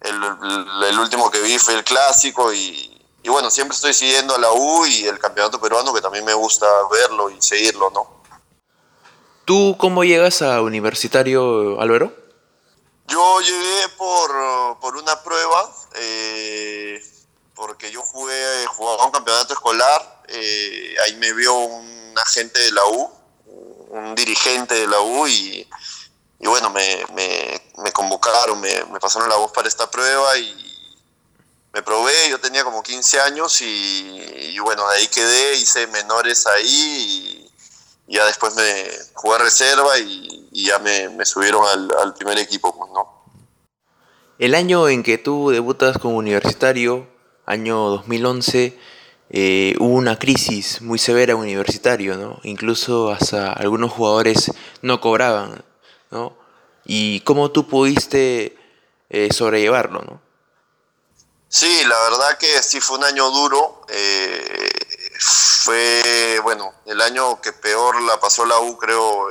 el, 0.03 0.99
último 1.01 1.31
que 1.31 1.41
vi 1.41 1.59
fue 1.59 1.75
el 1.75 1.83
clásico 1.83 2.53
y, 2.53 3.05
y, 3.25 3.29
bueno, 3.29 3.51
siempre 3.51 3.75
estoy 3.75 3.93
siguiendo 3.93 4.37
a 4.37 4.39
la 4.39 4.53
U 4.53 4.87
y 4.87 5.07
el 5.07 5.19
campeonato 5.19 5.61
peruano 5.61 5.93
que 5.93 6.01
también 6.01 6.25
me 6.25 6.35
gusta 6.35 6.67
verlo 6.93 7.29
y 7.29 7.43
seguirlo, 7.43 7.91
¿no? 7.91 8.23
¿Tú 9.45 9.77
cómo 9.79 10.05
llegas 10.05 10.43
a 10.43 10.63
Universitario, 10.63 11.81
Álvaro? 11.81 12.13
Yo 13.09 13.41
llegué 13.41 13.89
por, 13.97 14.79
por 14.79 14.97
una 14.97 15.21
prueba. 15.23 15.75
Eh, 15.95 17.03
porque 17.59 17.91
yo 17.91 18.03
jugué, 18.03 18.67
jugaba 18.69 19.05
un 19.05 19.11
campeonato 19.11 19.53
escolar, 19.53 20.23
eh, 20.29 20.95
ahí 21.05 21.17
me 21.17 21.33
vio 21.33 21.55
un 21.55 22.15
agente 22.17 22.61
de 22.61 22.71
la 22.71 22.87
U, 22.87 23.11
un 23.91 24.15
dirigente 24.15 24.75
de 24.75 24.87
la 24.87 25.01
U 25.01 25.27
y, 25.27 25.67
bueno, 26.41 26.71
me, 26.71 27.93
convocaron, 27.93 28.61
me, 28.61 29.01
pasaron 29.01 29.29
la 29.29 29.37
voz 29.37 29.53
para 29.53 29.69
esta 29.69 29.91
prueba 29.91 30.37
y 30.39 30.55
me 31.73 31.83
probé, 31.83 32.31
yo 32.31 32.41
tenía 32.41 32.65
como 32.65 32.83
15 32.83 33.21
años 33.21 33.61
y, 33.61 34.59
bueno, 34.61 34.89
de 34.89 34.97
ahí 34.97 35.09
quedé, 35.09 35.57
hice 35.57 35.87
menores 35.89 36.47
ahí 36.47 37.45
y, 38.09 38.15
ya 38.15 38.25
después 38.25 38.55
me 38.55 38.89
jugué 39.15 39.39
reserva 39.39 39.99
y, 39.99 40.49
ya 40.53 40.79
me, 40.79 41.25
subieron 41.25 41.65
al, 41.67 41.89
al, 41.99 42.15
primer 42.15 42.39
equipo, 42.39 42.77
pues, 42.77 42.91
¿no? 42.93 43.19
El 44.39 44.55
año 44.55 44.89
en 44.89 45.03
que 45.03 45.19
tú 45.19 45.51
debutas 45.51 45.99
como 45.99 46.17
universitario, 46.17 47.09
año 47.45 47.89
2011, 47.89 48.79
eh, 49.31 49.75
hubo 49.79 49.95
una 49.95 50.19
crisis 50.19 50.81
muy 50.81 50.99
severa 50.99 51.33
en 51.33 51.39
universitario, 51.39 52.17
¿no? 52.17 52.41
Incluso 52.45 53.11
hasta 53.11 53.53
algunos 53.53 53.93
jugadores 53.93 54.51
no 54.81 55.01
cobraban, 55.01 55.65
¿no? 56.11 56.37
¿Y 56.85 57.21
cómo 57.21 57.51
tú 57.51 57.69
pudiste 57.69 58.57
eh, 59.11 59.29
sobrellevarlo, 59.33 60.01
no? 60.03 60.23
Sí, 61.49 61.83
la 61.85 61.99
verdad 62.11 62.39
que 62.39 62.63
sí 62.63 62.81
fue 62.81 62.99
un 62.99 63.05
año 63.05 63.31
duro. 63.31 63.83
Eh, 63.89 64.69
fue, 65.19 66.41
bueno, 66.43 66.73
el 66.87 67.01
año 67.01 67.41
que 67.41 67.53
peor 67.53 68.01
la 68.03 68.19
pasó 68.21 68.47
la 68.47 68.59
U, 68.61 68.79
creo, 68.79 69.29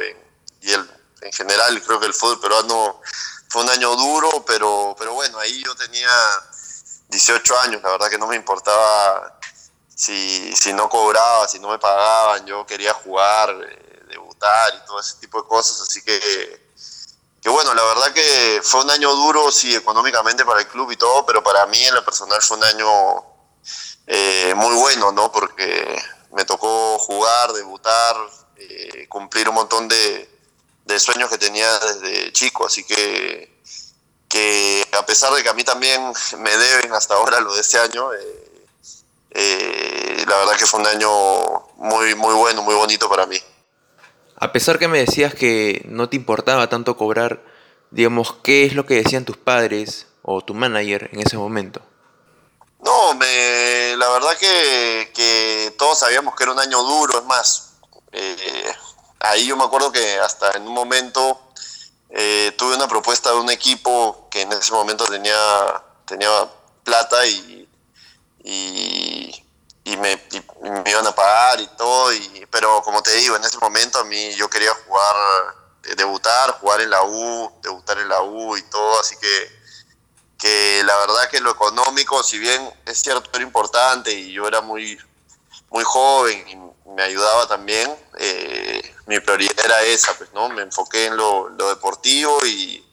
y 0.62 0.72
el, 0.72 0.88
en 1.22 1.32
general, 1.32 1.82
creo 1.84 2.00
que 2.00 2.06
el 2.06 2.14
fútbol 2.14 2.40
peruano 2.40 3.02
fue 3.50 3.64
un 3.64 3.70
año 3.70 3.96
duro, 3.96 4.44
pero, 4.46 4.96
pero 4.98 5.14
bueno, 5.14 5.40
ahí 5.40 5.64
yo 5.64 5.76
tenía 5.76 6.10
18 7.10 7.60
años, 7.60 7.82
la 7.82 7.92
verdad 7.92 8.10
que 8.10 8.18
no 8.18 8.28
me 8.28 8.36
importaba 8.36 9.40
si, 9.98 10.56
si 10.56 10.74
no 10.74 10.88
cobraba, 10.90 11.48
si 11.48 11.58
no 11.58 11.70
me 11.70 11.80
pagaban, 11.80 12.46
yo 12.46 12.68
quería 12.68 12.94
jugar, 12.94 13.50
eh, 13.50 14.04
debutar 14.08 14.76
y 14.76 14.86
todo 14.86 15.00
ese 15.00 15.16
tipo 15.16 15.42
de 15.42 15.48
cosas, 15.48 15.82
así 15.82 16.04
que, 16.04 16.70
que 17.42 17.50
bueno, 17.50 17.74
la 17.74 17.84
verdad 17.84 18.14
que 18.14 18.62
fue 18.64 18.84
un 18.84 18.92
año 18.92 19.12
duro, 19.16 19.52
sí, 19.52 19.76
económicamente 19.76 20.46
para 20.46 20.60
el 20.60 20.68
club 20.68 20.92
y 20.92 20.98
todo, 20.98 21.26
pero 21.26 21.42
para 21.42 21.66
mí 21.66 21.84
en 21.84 21.96
lo 21.96 22.06
personal 22.06 22.40
fue 22.44 22.58
un 22.58 22.64
año 22.66 22.88
eh, 24.06 24.54
muy 24.56 24.76
bueno, 24.76 25.12
¿no? 25.12 25.32
Porque 25.32 26.00
me 26.32 26.46
tocó 26.46 27.00
jugar, 27.00 27.54
debutar, 27.54 28.16
eh, 28.58 29.08
cumplir 29.10 29.50
un 29.50 29.56
montón 29.56 29.88
de, 29.88 30.30
de 30.86 31.00
sueños 31.00 31.28
que 31.28 31.40
tenía 31.40 31.80
desde 31.80 32.32
chico, 32.34 32.68
así 32.68 32.84
que 32.84 33.58
que 34.30 34.86
a 34.92 35.06
pesar 35.06 35.34
de 35.34 35.42
que 35.42 35.50
a 35.50 35.54
mí 35.54 35.64
también 35.64 36.14
me 36.40 36.58
deben 36.58 36.94
hasta 36.94 37.16
ahora 37.16 37.40
lo 37.40 37.56
de 37.56 37.62
este 37.62 37.80
año, 37.80 38.14
eh, 38.14 38.47
eh, 39.32 40.24
la 40.28 40.38
verdad 40.38 40.58
que 40.58 40.66
fue 40.66 40.80
un 40.80 40.88
año 40.88 41.10
muy, 41.76 42.16
muy 42.16 42.34
bueno, 42.36 42.62
muy 42.62 42.76
bonito 42.76 43.10
para 43.10 43.26
mí. 43.26 43.38
A 44.40 44.52
pesar 44.52 44.78
que 44.78 44.88
me 44.88 45.00
decías 45.00 45.34
que 45.34 45.84
no 45.90 46.10
te 46.10 46.16
importaba 46.16 46.70
tanto 46.70 46.96
cobrar, 46.98 47.44
digamos, 47.92 48.36
¿qué 48.44 48.66
es 48.66 48.74
lo 48.74 48.86
que 48.86 48.96
decían 48.96 49.26
tus 49.26 49.38
padres 49.38 50.08
o 50.22 50.42
tu 50.42 50.54
manager 50.54 51.10
en 51.12 51.22
ese 51.22 51.38
momento? 51.38 51.82
No, 52.84 53.16
me, 53.16 53.96
la 53.98 54.10
verdad 54.10 54.38
que, 54.38 55.12
que 55.14 55.74
todos 55.78 56.00
sabíamos 56.00 56.36
que 56.36 56.44
era 56.44 56.52
un 56.52 56.60
año 56.60 56.82
duro, 56.84 57.18
es 57.18 57.26
más, 57.26 57.74
eh, 58.12 58.74
ahí 59.20 59.48
yo 59.48 59.58
me 59.58 59.64
acuerdo 59.64 59.92
que 59.92 60.20
hasta 60.20 60.52
en 60.52 60.68
un 60.68 60.74
momento 60.74 61.40
eh, 62.10 62.54
tuve 62.58 62.76
una 62.76 62.88
propuesta 62.88 63.32
de 63.32 63.38
un 63.38 63.50
equipo 63.50 64.28
que 64.30 64.42
en 64.42 64.52
ese 64.54 64.72
momento 64.72 65.06
tenía, 65.06 65.84
tenía 66.06 66.30
plata 66.84 67.26
y, 67.26 67.68
y, 68.50 69.98
me, 69.98 70.22
iban 70.86 71.06
a 71.06 71.16
pagar 71.16 71.60
y 71.60 71.68
todo, 71.78 72.14
y, 72.14 72.48
pero 72.50 72.82
como 72.82 73.02
te 73.02 73.14
digo, 73.16 73.36
en 73.36 73.44
ese 73.44 73.58
momento 73.58 74.00
a 74.00 74.04
mí 74.06 74.34
yo 74.36 74.50
quería 74.50 74.74
jugar, 74.86 75.16
eh, 75.84 75.96
debutar, 75.96 76.52
jugar 76.60 76.82
en 76.82 76.90
la 76.90 77.04
U, 77.04 77.52
debutar 77.62 77.98
en 78.00 78.08
la 78.08 78.22
U 78.22 78.56
y 78.56 78.62
todo, 78.64 79.00
así 79.00 79.16
que, 79.18 79.58
que 80.38 80.82
la 80.86 80.96
verdad 80.98 81.30
que 81.30 81.42
lo 81.42 81.52
económico, 81.52 82.24
si 82.24 82.38
bien 82.40 82.74
es 82.86 83.02
cierto, 83.02 83.30
era 83.34 83.44
importante 83.44 84.12
y 84.12 84.32
yo 84.32 84.48
era 84.48 84.62
muy, 84.62 84.98
muy 85.70 85.84
joven 85.84 86.48
y 86.48 86.90
me 86.92 87.04
ayudaba 87.04 87.48
también, 87.48 87.94
eh, 88.18 88.96
mi 89.08 89.20
prioridad 89.20 89.66
era 89.66 89.82
esa, 89.84 90.14
pues, 90.18 90.32
¿no? 90.34 90.48
Me 90.50 90.62
enfoqué 90.62 91.08
en 91.08 91.18
lo, 91.18 91.50
deportivo 91.50 92.46
y, 92.46 92.86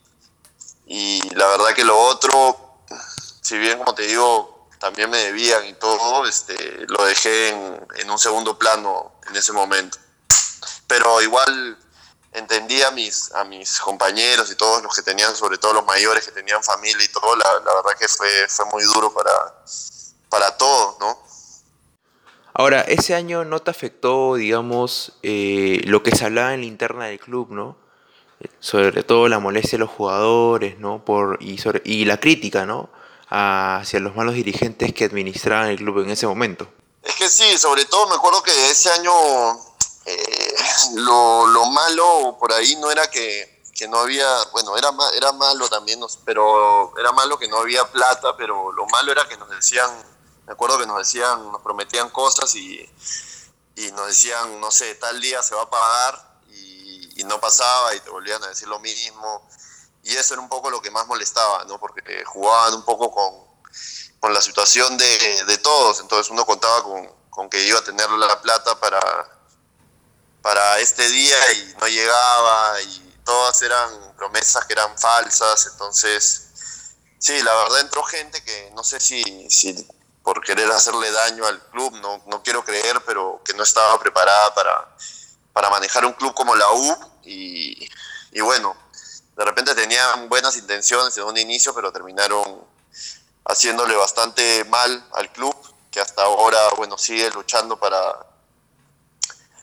y 0.87 1.21
la 1.35 1.47
verdad 1.47 1.75
que 1.75 1.85
lo 1.85 1.97
otro, 1.97 2.77
si 3.41 3.57
bien 3.59 3.79
como 3.79 3.95
te 3.95 4.03
digo, 4.03 4.54
también 4.79 5.11
me 5.11 5.19
debían 5.19 5.67
y 5.67 5.75
todo, 5.75 6.27
este, 6.27 6.87
lo 6.89 7.05
dejé 7.05 7.49
en, 7.49 8.11
un 8.11 8.19
segundo 8.19 8.59
plano 8.59 9.13
en 9.29 9.37
ese 9.37 9.53
momento. 9.53 9.99
Pero 10.87 11.21
igual 11.23 11.79
entendí 12.33 12.83
a 12.83 12.91
mis, 12.91 13.33
a 13.33 13.45
mis 13.45 13.79
compañeros 13.81 14.51
y 14.51 14.57
todos 14.57 14.83
los 14.83 14.95
que 14.95 15.03
tenían, 15.03 15.35
sobre 15.35 15.59
todo 15.59 15.73
los 15.75 15.87
mayores 15.87 16.25
que 16.25 16.33
tenían 16.33 16.63
familia 16.63 17.05
y 17.05 17.09
todo, 17.09 17.37
la, 17.37 17.45
la 17.65 17.75
verdad 17.75 17.99
que 17.99 18.09
fue, 18.09 18.49
fue 18.49 18.67
muy 18.67 18.85
duro 18.85 19.13
para, 19.13 19.65
para 20.29 20.57
todos, 20.57 20.99
¿no? 20.99 21.25
Ahora, 22.57 22.83
ese 22.83 23.17
año 23.17 23.45
no 23.45 23.59
te 23.61 23.73
afectó, 23.73 24.37
digamos, 24.37 25.19
eh, 25.25 25.81
lo 25.87 26.05
que 26.05 26.15
se 26.15 26.25
hablaba 26.25 26.55
en 26.55 26.61
la 26.61 26.67
interna 26.67 27.07
del 27.07 27.19
club, 27.19 27.51
¿no? 27.51 27.77
Sobre 28.61 29.03
todo 29.03 29.29
la 29.29 29.41
molestia 29.41 29.73
de 29.73 29.79
los 29.79 29.91
jugadores, 29.91 30.79
¿no? 30.79 31.05
Por, 31.05 31.39
y, 31.41 31.59
y 31.85 32.05
la 32.05 32.21
crítica, 32.21 32.65
¿no? 32.65 32.91
Hacia 33.37 33.99
los 33.99 34.15
malos 34.15 34.35
dirigentes 34.35 34.95
que 34.95 35.05
administraban 35.05 35.69
el 35.69 35.79
club 35.79 36.01
en 36.01 36.11
ese 36.11 36.27
momento. 36.27 36.69
Es 37.03 37.17
que 37.17 37.29
sí, 37.29 37.59
sobre 37.59 37.85
todo 37.87 38.07
me 38.07 38.15
acuerdo 38.15 38.43
que 38.43 38.71
ese 38.71 38.91
año 38.91 39.13
eh, 40.07 40.55
lo, 40.95 41.47
lo, 41.49 41.67
malo 41.67 42.37
por 42.39 42.53
ahí 42.53 42.77
no 42.77 42.91
era 42.91 43.09
que, 43.09 43.63
que 43.75 43.89
no 43.89 43.99
había, 43.99 44.27
bueno, 44.53 44.77
era, 44.77 44.91
era 45.17 45.33
malo 45.33 45.69
también, 45.69 46.01
pero 46.25 46.97
era 46.99 47.11
malo 47.13 47.39
que 47.39 47.49
no 47.49 47.59
había 47.59 47.91
plata, 47.91 48.37
pero 48.37 48.71
lo 48.73 48.87
malo 48.87 49.11
era 49.11 49.27
que 49.29 49.37
nos 49.37 49.51
decían 49.51 49.91
me 50.47 50.53
acuerdo 50.53 50.79
que 50.79 50.87
nos 50.87 50.99
decían, 50.99 51.51
nos 51.51 51.63
prometían 51.63 52.11
cosas 52.11 52.55
y, 52.55 52.89
y 53.77 53.93
nos 53.93 54.09
decían, 54.09 54.61
no 54.61 54.71
sé, 54.71 54.95
tal 54.97 55.21
día 55.21 55.43
se 55.43 55.55
va 55.55 55.63
a 55.63 55.71
pagar 55.71 56.39
y, 56.49 57.21
y, 57.21 57.25
no 57.25 57.41
pasaba 57.41 57.95
y 57.95 58.01
te 58.01 58.11
volvían 58.11 58.43
a 58.45 58.49
decir 58.49 58.69
lo 58.69 58.79
mismo. 58.81 59.49
Y 60.05 60.17
eso 60.17 60.35
era 60.35 60.43
un 60.43 60.49
poco 60.49 60.71
lo 60.71 60.81
que 60.81 60.91
más 60.91 61.07
molestaba, 61.07 61.65
¿no? 61.65 61.81
Porque 61.81 62.25
jugaban 62.25 62.75
un 62.75 62.85
poco 62.85 63.11
con, 63.11 63.35
con 64.21 64.33
la 64.33 64.41
situación 64.41 64.97
de, 64.99 65.45
de, 65.45 65.59
todos. 65.59 66.01
Entonces 66.01 66.31
uno 66.31 66.45
contaba 66.45 66.83
con, 66.83 67.11
con, 67.31 67.49
que 67.49 67.63
iba 67.65 67.79
a 67.79 67.85
tener 67.85 68.11
la 68.11 68.41
plata 68.41 68.79
para, 68.79 69.01
para 70.43 70.79
este 70.79 71.09
día 71.09 71.37
y 71.55 71.75
no 71.81 71.89
llegaba 71.89 72.81
y 72.83 73.05
todas 73.25 73.63
eran 73.63 74.15
promesas 74.17 74.65
que 74.67 74.75
eran 74.75 74.97
falsas, 74.99 75.67
entonces, 75.73 76.51
sí, 77.19 77.43
la 77.43 77.55
verdad 77.55 77.81
entró 77.81 78.03
gente 78.03 78.43
que 78.45 78.71
no 78.75 78.85
sé 78.85 79.01
si, 79.01 79.23
si 79.51 79.89
por 80.23 80.43
querer 80.43 80.71
hacerle 80.71 81.11
daño 81.11 81.47
al 81.47 81.61
club, 81.71 81.95
no, 82.01 82.23
no 82.27 82.43
quiero 82.43 82.65
creer, 82.65 83.03
pero 83.07 83.41
que 83.45 83.55
no 83.55 83.63
estaba 83.63 83.99
preparada 83.99 84.55
para, 84.55 84.97
para 85.53 85.71
manejar 85.71 86.05
un 86.05 86.13
club 86.13 86.35
como 86.35 86.55
la 86.55 86.71
U 86.73 86.97
y, 87.25 87.89
y 88.33 88.41
bueno, 88.41 88.77
de 89.37 89.45
repente 89.45 89.75
tenían 89.75 90.29
buenas 90.29 90.57
intenciones 90.57 91.17
en 91.17 91.25
un 91.25 91.37
inicio, 91.37 91.75
pero 91.75 91.93
terminaron 91.93 92.65
haciéndole 93.45 93.95
bastante 93.97 94.65
mal 94.65 95.07
al 95.13 95.33
club, 95.33 95.55
que 95.91 96.01
hasta 96.01 96.23
ahora, 96.23 96.59
bueno, 96.77 96.97
sigue 96.97 97.31
luchando 97.31 97.79
para, 97.79 98.27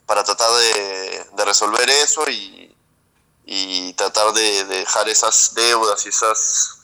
para 0.06 0.24
tratar 0.24 0.52
de, 0.52 1.26
resolver 1.46 1.90
eso 1.90 2.30
y, 2.30 2.76
y 3.46 3.94
tratar 3.94 4.34
de, 4.34 4.66
dejar 4.66 5.10
esas 5.10 5.54
deudas 5.56 6.06
y 6.06 6.10
esas 6.10 6.78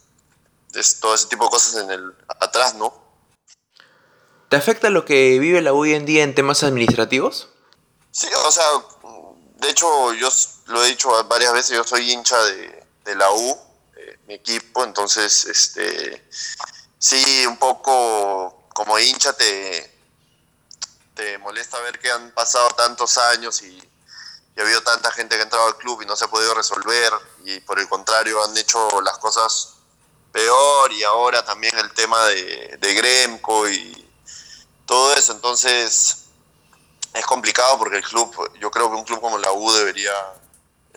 todo 1.00 1.16
ese 1.16 1.28
tipo 1.28 1.46
de 1.46 1.50
cosas 1.50 1.76
en 1.76 1.90
el 1.90 2.14
atrás, 2.40 2.76
¿no? 2.76 2.94
¿Te 4.50 4.56
afecta 4.56 4.90
lo 4.90 5.06
que 5.06 5.40
vive 5.40 5.62
la 5.62 5.74
U 5.74 5.80
hoy 5.80 5.94
en 5.94 6.06
día 6.06 6.24
en 6.24 6.36
temas 6.36 6.64
administrativos? 6.64 7.50
Sí, 8.12 8.28
o 8.46 8.52
sea, 8.52 8.66
de 9.58 9.70
hecho 9.70 10.14
yo 10.14 10.30
lo 10.68 10.84
he 10.84 10.90
dicho 10.90 11.24
varias 11.26 11.54
veces, 11.54 11.72
yo 11.76 11.84
soy 11.84 12.12
hincha 12.12 12.38
de, 12.44 12.86
de 13.06 13.16
la 13.16 13.32
U, 13.32 13.58
eh, 13.96 14.20
mi 14.28 14.36
equipo, 14.36 14.84
entonces, 14.84 15.46
este, 15.46 16.28
sí, 17.00 17.46
un 17.46 17.58
poco 17.58 18.68
como 18.74 19.00
hincha 19.00 19.34
te, 19.34 19.98
te 21.16 21.38
molesta 21.40 21.80
ver 21.80 21.98
que 22.00 22.12
han 22.12 22.32
pasado 22.32 22.70
tantos 22.72 23.18
años 23.18 23.62
y, 23.64 23.82
ha 24.58 24.62
habido 24.62 24.82
tanta 24.82 25.12
gente 25.12 25.36
que 25.36 25.42
ha 25.42 25.44
entrado 25.44 25.68
al 25.68 25.78
club 25.78 26.02
y 26.02 26.08
no 26.08 26.16
se 26.16 26.26
ha 26.26 26.30
podido 26.30 26.56
resolver 26.56 27.14
y 27.46 27.60
por 27.60 27.78
el 27.80 27.88
contrario 27.88 28.44
han 28.44 28.58
hecho 28.58 29.02
las 29.02 29.20
cosas 29.20 29.76
peor 30.32 30.92
y 30.94 31.04
ahora 31.04 31.46
también 31.46 31.78
el 31.78 31.94
tema 31.94 32.26
de, 32.26 32.76
de 32.82 32.94
Gremco 32.96 33.70
y 33.70 34.10
todo 34.88 35.14
eso, 35.14 35.34
entonces 35.34 36.26
es 37.14 37.26
complicado 37.28 37.78
porque 37.78 37.98
el 37.98 38.04
club, 38.04 38.34
yo 38.60 38.72
creo 38.72 38.90
que 38.90 38.96
un 38.96 39.04
club 39.04 39.22
como 39.22 39.38
la 39.38 39.52
U 39.52 39.72
debería 39.74 40.12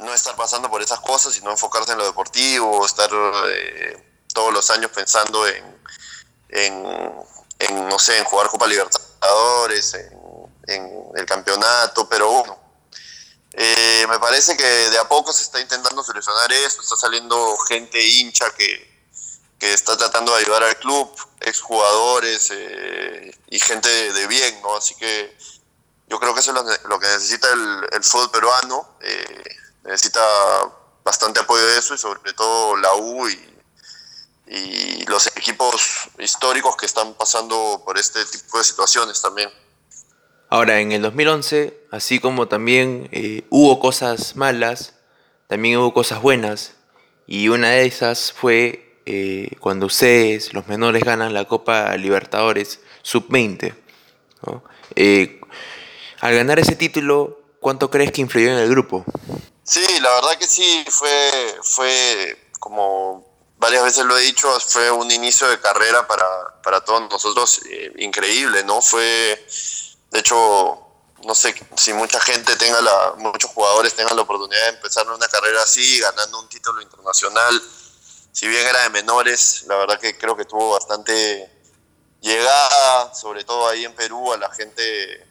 no 0.01 0.15
estar 0.15 0.35
pasando 0.37 0.71
por 0.71 0.83
esas 0.83 1.01
cosas, 1.01 1.35
sino 1.35 1.51
enfocarse 1.51 1.93
en 1.93 1.99
lo 1.99 2.05
deportivo, 2.05 2.85
estar 2.85 3.11
eh, 3.49 4.11
todos 4.33 4.53
los 4.53 4.71
años 4.71 4.91
pensando 4.93 5.47
en, 5.47 5.81
en, 6.49 7.89
no 7.89 7.99
sé, 7.99 8.19
en 8.19 8.25
jugar 8.25 8.49
Copa 8.49 8.67
Libertadores, 8.67 9.95
en, 9.95 10.21
el 11.17 11.27
campeonato, 11.27 12.09
pero 12.09 12.31
bueno, 12.31 12.57
eh, 13.53 14.07
me 14.09 14.21
parece 14.21 14.57
que 14.57 14.65
de 14.65 14.99
a 14.99 15.09
poco 15.09 15.33
se 15.33 15.43
está 15.43 15.61
intentando 15.61 16.05
solucionar 16.05 16.53
eso, 16.53 16.81
está 16.81 16.95
saliendo 16.95 17.57
gente 17.69 18.01
hincha 18.01 18.49
que, 18.53 19.09
que 19.59 19.75
está 19.75 19.97
tratando 19.97 20.33
de 20.33 20.43
ayudar 20.45 20.63
al 20.63 20.79
club, 20.79 21.11
exjugadores 21.41 22.51
eh, 22.53 23.37
y 23.49 23.59
gente 23.59 23.89
de, 23.89 24.27
bien, 24.29 24.63
¿no? 24.63 24.77
Así 24.77 24.95
que 24.95 25.37
yo 26.07 26.21
creo 26.21 26.33
que 26.35 26.41
eso 26.41 26.53
es 26.57 26.85
lo, 26.85 27.01
que 27.01 27.09
necesita 27.09 27.51
el, 27.53 27.89
el 27.91 28.05
fútbol 28.05 28.31
peruano. 28.31 28.97
Eh, 29.01 29.43
necesita 29.85 30.21
bastante 31.05 31.41
apoyo 31.41 31.65
de 31.67 31.79
eso 31.79 31.95
y 31.95 31.99
sobre 31.99 32.33
todo 32.33 32.77
la 32.77 32.95
U 32.95 33.29
y, 33.29 33.47
los 35.07 35.27
equipos 35.29 36.09
históricos 36.19 36.77
que 36.77 36.87
están 36.87 37.15
pasando 37.15 37.83
por 37.85 37.99
este 37.99 38.25
tipo 38.25 38.59
de 38.59 38.65
situaciones 38.65 39.21
también. 39.21 39.49
Ahora, 40.49 40.81
en 40.81 40.93
el 40.93 41.03
2011, 41.03 41.87
así 41.91 42.21
como 42.21 42.47
también 42.47 43.09
eh, 43.13 43.45
hubo 43.51 43.81
cosas 43.81 44.37
malas, 44.37 44.95
también 45.49 45.79
hubo 45.79 45.93
cosas 45.93 46.23
buenas. 46.23 46.75
Y 47.27 47.49
una 47.49 47.71
de 47.71 47.87
esas 47.87 48.33
fue 48.33 49.01
eh, 49.07 49.57
cuando 49.59 49.87
ustedes, 49.87 50.53
los 50.53 50.69
menores, 50.69 51.03
ganan 51.03 51.35
la 51.35 51.45
Copa 51.47 51.97
Libertadores 51.97 52.81
Sub-20. 53.03 53.75
Eh, 54.95 55.41
al 56.21 56.35
ganar 56.35 56.59
ese 56.59 56.77
título, 56.77 57.41
¿cuánto 57.61 57.91
crees 57.91 58.13
que 58.13 58.21
influyó 58.21 58.53
en 58.53 58.59
el 58.59 58.69
grupo? 58.69 59.05
Sí, 59.65 59.85
la 60.01 60.15
verdad 60.15 60.39
que 60.39 60.47
sí, 60.47 60.85
fue, 60.89 61.59
fue 61.63 62.51
como 62.59 63.31
varias 63.61 63.85
veces 63.85 64.05
lo 64.05 64.17
he 64.17 64.23
dicho, 64.23 64.59
fue 64.61 64.91
un 64.91 65.11
inicio 65.11 65.49
de 65.49 65.61
carrera 65.61 66.07
para, 66.07 66.27
para 66.63 66.81
todos 66.83 67.03
nosotros 67.11 67.61
eh, 67.69 67.93
increíble, 67.99 68.65
¿no? 68.65 68.81
Fue, 68.81 69.47
de 70.11 70.19
hecho, 70.19 70.91
no 71.25 71.35
sé 71.35 71.55
si 71.77 71.93
mucha 71.93 72.19
gente 72.21 72.57
tenga 72.57 72.81
la, 72.81 73.15
muchos 73.19 73.51
jugadores 73.51 73.95
tengan 73.95 74.17
la 74.17 74.23
oportunidad 74.23 74.63
de 74.63 74.69
empezar 74.77 75.07
una 75.11 75.29
carrera 75.29 75.63
así, 75.63 76.01
ganando 76.01 76.41
un 76.41 76.49
título 76.49 76.81
internacional. 76.81 77.63
Si 78.33 78.49
bien 78.49 78.67
era 78.67 78.83
de 78.85 78.91
menores, 78.91 79.65
la 79.67 79.77
verdad 79.77 80.01
que 80.01 80.17
creo 80.17 80.35
que 80.37 80.47
tuvo 80.47 80.71
bastante 80.71 81.51
llegada, 82.23 83.15
sobre 83.15 83.45
todo 83.45 83.69
ahí 83.69 83.85
en 83.85 83.95
Perú, 83.95 84.33
a 84.33 84.39
la 84.39 84.51
gente, 84.51 85.27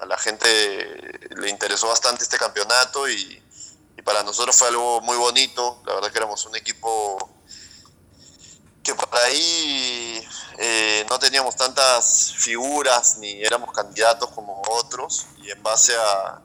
a 0.00 0.06
la 0.06 0.18
gente 0.18 1.20
le 1.36 1.50
interesó 1.50 1.86
bastante 1.86 2.24
este 2.24 2.38
campeonato 2.38 3.08
y, 3.08 3.43
para 4.04 4.22
nosotros 4.22 4.54
fue 4.56 4.68
algo 4.68 5.00
muy 5.00 5.16
bonito. 5.16 5.80
La 5.86 5.94
verdad 5.94 6.10
que 6.10 6.18
éramos 6.18 6.44
un 6.46 6.56
equipo 6.56 7.30
que 8.82 8.94
por 8.94 9.16
ahí 9.16 10.28
eh, 10.58 11.06
no 11.08 11.18
teníamos 11.18 11.56
tantas 11.56 12.34
figuras 12.36 13.16
ni 13.16 13.42
éramos 13.42 13.72
candidatos 13.72 14.28
como 14.30 14.62
otros 14.70 15.26
y 15.38 15.50
en 15.50 15.62
base 15.62 15.94
a, 15.96 16.40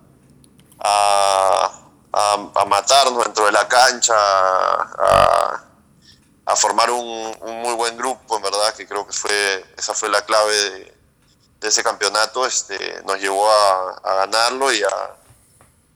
a, 0.82 2.66
matarnos 2.66 3.26
dentro 3.26 3.46
de 3.46 3.52
la 3.52 3.68
cancha, 3.68 4.16
a, 4.16 5.66
formar 6.56 6.90
un, 6.92 7.38
muy 7.62 7.74
buen 7.76 7.96
grupo, 7.98 8.38
en 8.38 8.44
verdad, 8.44 8.74
que 8.74 8.88
creo 8.88 9.06
que 9.06 9.14
fue 9.14 9.66
esa 9.78 9.94
fue 9.94 10.10
la 10.10 10.24
clave 10.24 10.96
de, 11.60 11.68
ese 11.68 11.84
campeonato, 11.84 12.46
este, 12.46 13.02
nos 13.04 13.20
llevó 13.20 13.50
a, 13.50 14.16
ganarlo 14.16 14.72
y 14.74 14.82
a, 14.82 15.16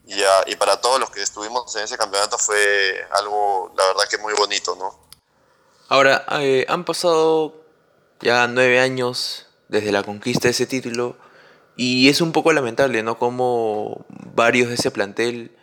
y, 0.06 0.56
para 0.58 0.82
todos 0.82 1.00
los 1.00 1.10
que 1.10 1.22
estuvimos 1.22 1.74
en 1.76 1.84
ese 1.84 1.98
campeonato 1.98 2.38
fue 2.38 3.08
algo, 3.12 3.74
la 3.78 3.86
verdad 3.88 4.04
que 4.10 4.18
muy 4.18 4.34
bonito, 4.34 4.76
¿no? 4.76 5.00
Ahora, 5.90 6.26
eh, 6.42 6.66
han 6.68 6.84
pasado 6.84 7.64
ya 8.20 8.48
nueve 8.48 8.80
años 8.80 9.48
desde 9.70 9.92
la 9.92 10.04
conquista 10.04 10.48
de 10.48 10.52
ese 10.52 10.66
título 10.66 11.16
y 11.76 12.10
es 12.10 12.22
un 12.22 12.32
poco 12.32 12.52
lamentable, 12.52 13.02
¿no? 13.04 13.18
Como 13.18 14.06
varios 14.10 14.70
de 14.70 14.76
ese 14.76 14.92
plantel 14.92 15.56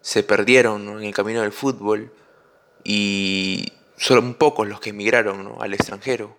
se 0.00 0.22
perdieron 0.22 0.88
en 0.88 1.04
el 1.04 1.14
camino 1.14 1.42
del 1.42 1.52
fútbol 1.52 2.12
y 2.84 3.72
solo 3.96 4.38
pocos 4.38 4.66
los 4.68 4.80
que 4.80 4.90
emigraron 4.90 5.56
al 5.60 5.74
extranjero. 5.74 6.36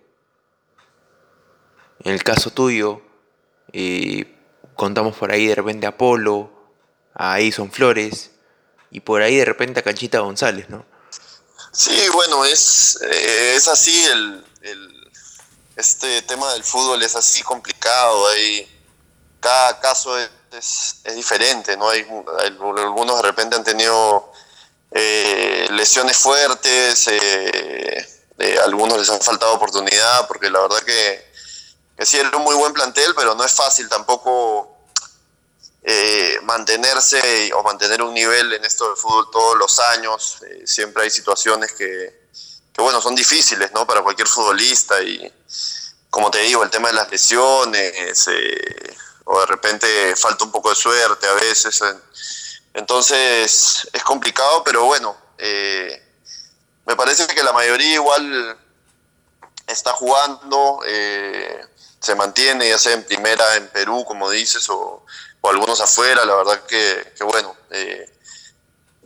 En 2.02 2.12
el 2.12 2.24
caso 2.24 2.50
tuyo, 2.50 3.02
eh, 3.72 4.34
contamos 4.74 5.16
por 5.16 5.30
ahí 5.30 5.46
de 5.46 5.54
repente 5.54 5.86
Apolo, 5.86 6.59
ahí 7.14 7.52
son 7.52 7.70
Flores 7.70 8.30
y 8.90 9.00
por 9.00 9.22
ahí 9.22 9.36
de 9.36 9.44
repente 9.44 9.80
a 9.80 9.82
Canchita 9.82 10.20
González, 10.20 10.68
¿no? 10.68 10.84
Sí, 11.72 12.08
bueno, 12.12 12.44
es, 12.44 12.98
eh, 13.02 13.54
es 13.56 13.68
así, 13.68 14.04
el, 14.06 14.44
este 15.76 16.22
tema 16.22 16.52
del 16.52 16.64
fútbol 16.64 17.02
es 17.02 17.14
así 17.14 17.42
complicado, 17.42 18.28
hay, 18.28 18.68
cada 19.38 19.78
caso 19.78 20.18
es, 20.18 20.30
es, 21.04 21.14
diferente, 21.14 21.76
¿no? 21.76 21.88
Hay, 21.88 22.06
algunos 22.78 23.16
de 23.16 23.22
repente 23.22 23.56
han 23.56 23.64
tenido 23.64 24.32
eh, 24.90 25.68
lesiones 25.70 26.16
fuertes, 26.16 27.06
eh, 27.08 28.06
algunos 28.64 28.98
les 28.98 29.08
han 29.10 29.20
faltado 29.20 29.54
oportunidad, 29.54 30.26
porque 30.26 30.50
la 30.50 30.60
verdad 30.60 30.80
que, 30.80 31.32
que 31.96 32.04
sí 32.04 32.18
era 32.18 32.36
un 32.36 32.42
muy 32.42 32.56
buen 32.56 32.72
plantel, 32.72 33.14
pero 33.14 33.34
no 33.36 33.44
es 33.44 33.52
fácil 33.52 33.88
tampoco 33.88 34.69
eh, 35.82 36.38
mantenerse 36.42 37.50
o 37.54 37.62
mantener 37.62 38.02
un 38.02 38.12
nivel 38.12 38.52
en 38.52 38.64
esto 38.64 38.86
del 38.88 38.96
fútbol 38.96 39.30
todos 39.32 39.56
los 39.56 39.78
años. 39.78 40.42
Eh, 40.46 40.66
siempre 40.66 41.04
hay 41.04 41.10
situaciones 41.10 41.72
que, 41.72 42.28
bueno, 42.76 43.00
son 43.00 43.14
difíciles, 43.14 43.72
¿no? 43.72 43.86
Para 43.86 44.02
cualquier 44.02 44.28
futbolista 44.28 45.00
y, 45.02 45.32
como 46.10 46.30
te 46.30 46.40
digo, 46.40 46.62
el 46.62 46.70
tema 46.70 46.88
de 46.88 46.94
las 46.94 47.10
lesiones 47.10 48.28
eh, 48.28 48.96
o 49.24 49.40
de 49.40 49.46
repente 49.46 50.16
falta 50.16 50.44
un 50.44 50.52
poco 50.52 50.68
de 50.68 50.76
suerte 50.76 51.26
a 51.26 51.32
veces. 51.34 51.80
Entonces 52.74 53.88
es 53.92 54.02
complicado, 54.02 54.62
pero 54.64 54.84
bueno, 54.84 55.16
me 56.86 56.96
parece 56.96 57.26
que 57.26 57.42
la 57.42 57.52
mayoría 57.52 57.94
igual 57.94 58.58
está 59.66 59.92
jugando, 59.92 60.80
se 62.00 62.14
mantiene, 62.14 62.68
ya 62.68 62.78
sea 62.78 62.94
en 62.94 63.04
primera 63.04 63.56
en 63.56 63.68
Perú, 63.68 64.04
como 64.06 64.30
dices, 64.30 64.68
o, 64.70 65.04
o 65.40 65.50
algunos 65.50 65.80
afuera, 65.80 66.24
la 66.24 66.34
verdad 66.36 66.64
que, 66.66 67.12
bueno, 67.24 67.56
eh, 67.70 68.10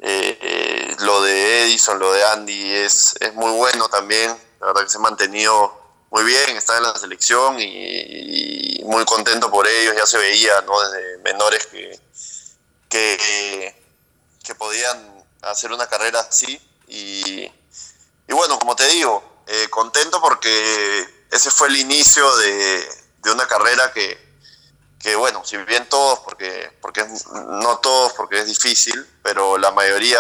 eh, 0.00 0.96
lo 1.00 1.22
de 1.22 1.62
Edison, 1.64 1.98
lo 1.98 2.12
de 2.12 2.24
Andy 2.24 2.72
es, 2.72 3.14
es 3.20 3.34
muy 3.34 3.52
bueno 3.52 3.88
también, 3.88 4.30
la 4.60 4.66
verdad 4.68 4.82
que 4.82 4.90
se 4.90 4.98
ha 4.98 5.00
mantenido 5.00 5.84
muy 6.10 6.24
bien, 6.24 6.56
está 6.56 6.76
en 6.76 6.84
la 6.84 6.96
selección 6.96 7.56
y, 7.60 8.80
muy 8.84 9.04
contento 9.04 9.50
por 9.50 9.66
ellos, 9.66 9.96
ya 9.96 10.06
se 10.06 10.18
veía 10.18 10.60
¿no? 10.62 10.78
desde 10.80 11.18
menores 11.18 11.66
que, 11.66 12.00
que, 12.88 13.74
podían 14.56 15.24
hacer 15.42 15.72
una 15.72 15.86
carrera 15.88 16.20
así. 16.20 16.60
Y, 16.86 17.42
y 18.28 18.32
bueno, 18.32 18.58
como 18.58 18.76
te 18.76 18.86
digo, 18.88 19.42
eh, 19.46 19.66
contento 19.68 20.20
porque 20.20 21.26
ese 21.32 21.50
fue 21.50 21.68
el 21.68 21.76
inicio 21.76 22.36
de, 22.36 22.88
de 23.18 23.32
una 23.32 23.46
carrera 23.48 23.92
que, 23.92 24.23
que, 25.04 25.14
bueno, 25.16 25.44
si 25.44 25.58
bien 25.58 25.86
todos, 25.90 26.20
porque, 26.20 26.70
porque 26.80 27.04
no 27.60 27.78
todos, 27.78 28.14
porque 28.14 28.38
es 28.38 28.46
difícil, 28.46 29.04
pero 29.22 29.58
la 29.58 29.70
mayoría 29.70 30.18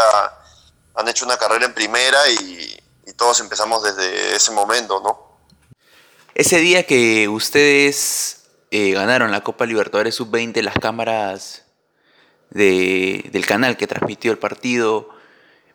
han 0.94 1.08
hecho 1.08 1.24
una 1.24 1.38
carrera 1.38 1.64
en 1.64 1.72
primera 1.72 2.28
y, 2.28 2.78
y 3.06 3.12
todos 3.14 3.40
empezamos 3.40 3.82
desde 3.82 4.36
ese 4.36 4.52
momento, 4.52 5.00
¿no? 5.02 5.38
Ese 6.34 6.58
día 6.58 6.84
que 6.84 7.28
ustedes 7.28 8.42
eh, 8.70 8.92
ganaron 8.92 9.30
la 9.30 9.42
Copa 9.42 9.64
Libertadores 9.64 10.16
Sub-20, 10.16 10.60
las 10.60 10.74
cámaras 10.74 11.62
de, 12.50 13.24
del 13.32 13.46
canal 13.46 13.78
que 13.78 13.86
transmitió 13.86 14.32
el 14.32 14.38
partido 14.38 15.08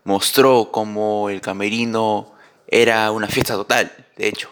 mostró 0.03 0.69
cómo 0.71 1.31
el 1.31 1.41
camerino 1.41 2.31
era 2.67 3.09
una 3.09 3.27
fiesta 3.27 3.55
total, 3.55 4.05
de 4.17 4.27
hecho. 4.27 4.51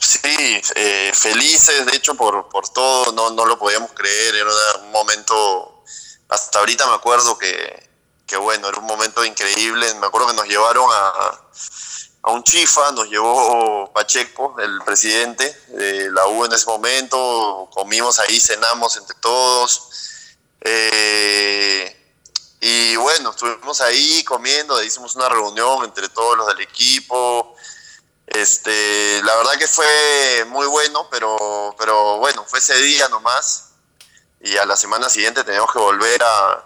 Sí, 0.00 0.62
eh, 0.76 1.12
felices, 1.14 1.84
de 1.84 1.94
hecho, 1.94 2.14
por, 2.14 2.48
por 2.48 2.68
todo, 2.70 3.12
no, 3.12 3.30
no 3.30 3.44
lo 3.44 3.58
podíamos 3.58 3.92
creer, 3.92 4.34
era 4.34 4.50
un 4.82 4.90
momento, 4.92 5.84
hasta 6.28 6.58
ahorita 6.60 6.86
me 6.86 6.94
acuerdo 6.94 7.36
que, 7.36 7.90
que 8.26 8.38
bueno, 8.38 8.68
era 8.68 8.78
un 8.78 8.86
momento 8.86 9.22
increíble, 9.24 9.92
me 9.94 10.06
acuerdo 10.06 10.28
que 10.28 10.34
nos 10.34 10.46
llevaron 10.46 10.88
a, 10.90 11.40
a 12.22 12.30
un 12.30 12.42
chifa, 12.42 12.92
nos 12.92 13.10
llevó 13.10 13.92
Pacheco, 13.92 14.56
el 14.58 14.80
presidente 14.84 15.54
de 15.68 16.10
la 16.10 16.26
U 16.28 16.46
en 16.46 16.52
ese 16.54 16.64
momento, 16.64 17.68
comimos 17.70 18.18
ahí, 18.20 18.40
cenamos 18.40 18.96
entre 18.96 19.16
todos, 19.20 19.90
eh, 20.62 21.96
y 22.60 22.96
bueno, 22.96 23.30
estuvimos 23.30 23.82
ahí 23.82 24.24
comiendo, 24.24 24.82
hicimos 24.82 25.14
una 25.16 25.28
reunión 25.28 25.84
entre 25.84 26.08
todos 26.08 26.38
los 26.38 26.46
del 26.46 26.60
equipo. 26.60 27.54
Este, 28.30 29.22
la 29.22 29.36
verdad 29.36 29.58
que 29.58 29.66
fue 29.66 30.44
muy 30.48 30.66
bueno, 30.66 31.08
pero, 31.10 31.74
pero 31.78 32.18
bueno, 32.18 32.44
fue 32.46 32.58
ese 32.58 32.76
día 32.76 33.08
nomás. 33.08 33.66
Y 34.40 34.56
a 34.56 34.64
la 34.64 34.76
semana 34.76 35.10
siguiente 35.10 35.44
teníamos 35.44 35.72
que 35.72 35.78
volver 35.78 36.22
a, 36.22 36.64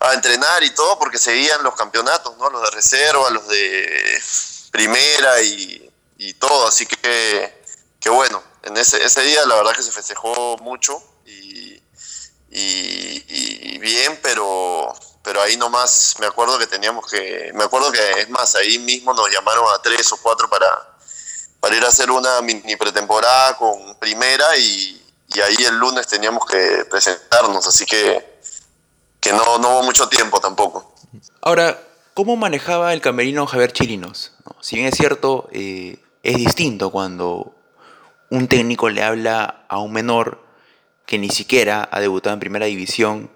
a 0.00 0.14
entrenar 0.14 0.62
y 0.62 0.70
todo, 0.70 0.98
porque 0.98 1.18
seguían 1.18 1.62
los 1.62 1.74
campeonatos, 1.74 2.36
¿no? 2.36 2.50
Los 2.50 2.62
de 2.62 2.70
reserva, 2.72 3.30
los 3.30 3.48
de 3.48 4.22
primera 4.70 5.40
y, 5.40 5.90
y 6.18 6.34
todo. 6.34 6.68
Así 6.68 6.84
que, 6.84 7.64
que 8.00 8.10
bueno, 8.10 8.42
en 8.62 8.76
ese, 8.76 9.02
ese 9.02 9.22
día 9.22 9.46
la 9.46 9.56
verdad 9.56 9.74
que 9.74 9.82
se 9.82 9.92
festejó 9.92 10.58
mucho 10.58 11.02
y, 11.26 11.80
bien, 13.78 14.18
pero, 14.22 14.94
pero 15.24 15.40
ahí 15.40 15.56
nomás 15.56 16.14
me 16.20 16.26
acuerdo 16.26 16.58
que 16.58 16.66
teníamos 16.66 17.10
que, 17.10 17.50
me 17.54 17.64
acuerdo 17.64 17.90
que 17.90 18.20
es 18.20 18.28
más, 18.28 18.54
ahí 18.56 18.78
mismo 18.78 19.14
nos 19.14 19.30
llamaron 19.32 19.64
a 19.74 19.80
tres 19.80 20.12
o 20.12 20.18
cuatro 20.18 20.48
para, 20.50 20.66
para 21.60 21.74
ir 21.74 21.82
a 21.82 21.88
hacer 21.88 22.10
una 22.10 22.42
mini 22.42 22.76
pretemporada 22.76 23.56
con 23.56 23.96
primera 23.98 24.44
y, 24.58 25.00
ahí 25.42 25.64
el 25.64 25.76
lunes 25.78 26.06
teníamos 26.06 26.46
que 26.46 26.84
presentarnos, 26.88 27.66
así 27.66 27.84
que, 27.86 28.38
que 29.18 29.32
no, 29.32 29.58
no 29.58 29.70
hubo 29.70 29.82
mucho 29.82 30.08
tiempo 30.08 30.38
tampoco. 30.38 30.94
Ahora, 31.40 31.82
¿cómo 32.12 32.36
manejaba 32.36 32.92
el 32.92 33.00
camerino 33.00 33.46
Javier 33.46 33.72
Chirinos? 33.72 34.32
Si 34.60 34.76
bien 34.76 34.88
es 34.88 34.94
cierto, 34.94 35.48
eh, 35.50 35.98
es 36.22 36.36
distinto 36.36 36.90
cuando 36.90 37.52
un 38.30 38.46
técnico 38.46 38.90
le 38.90 39.02
habla 39.02 39.64
a 39.68 39.78
un 39.78 39.92
menor 39.92 40.44
que 41.06 41.18
ni 41.18 41.30
siquiera 41.30 41.88
ha 41.90 41.98
debutado 41.98 42.34
en 42.34 42.40
primera 42.40 42.66
división 42.66 43.30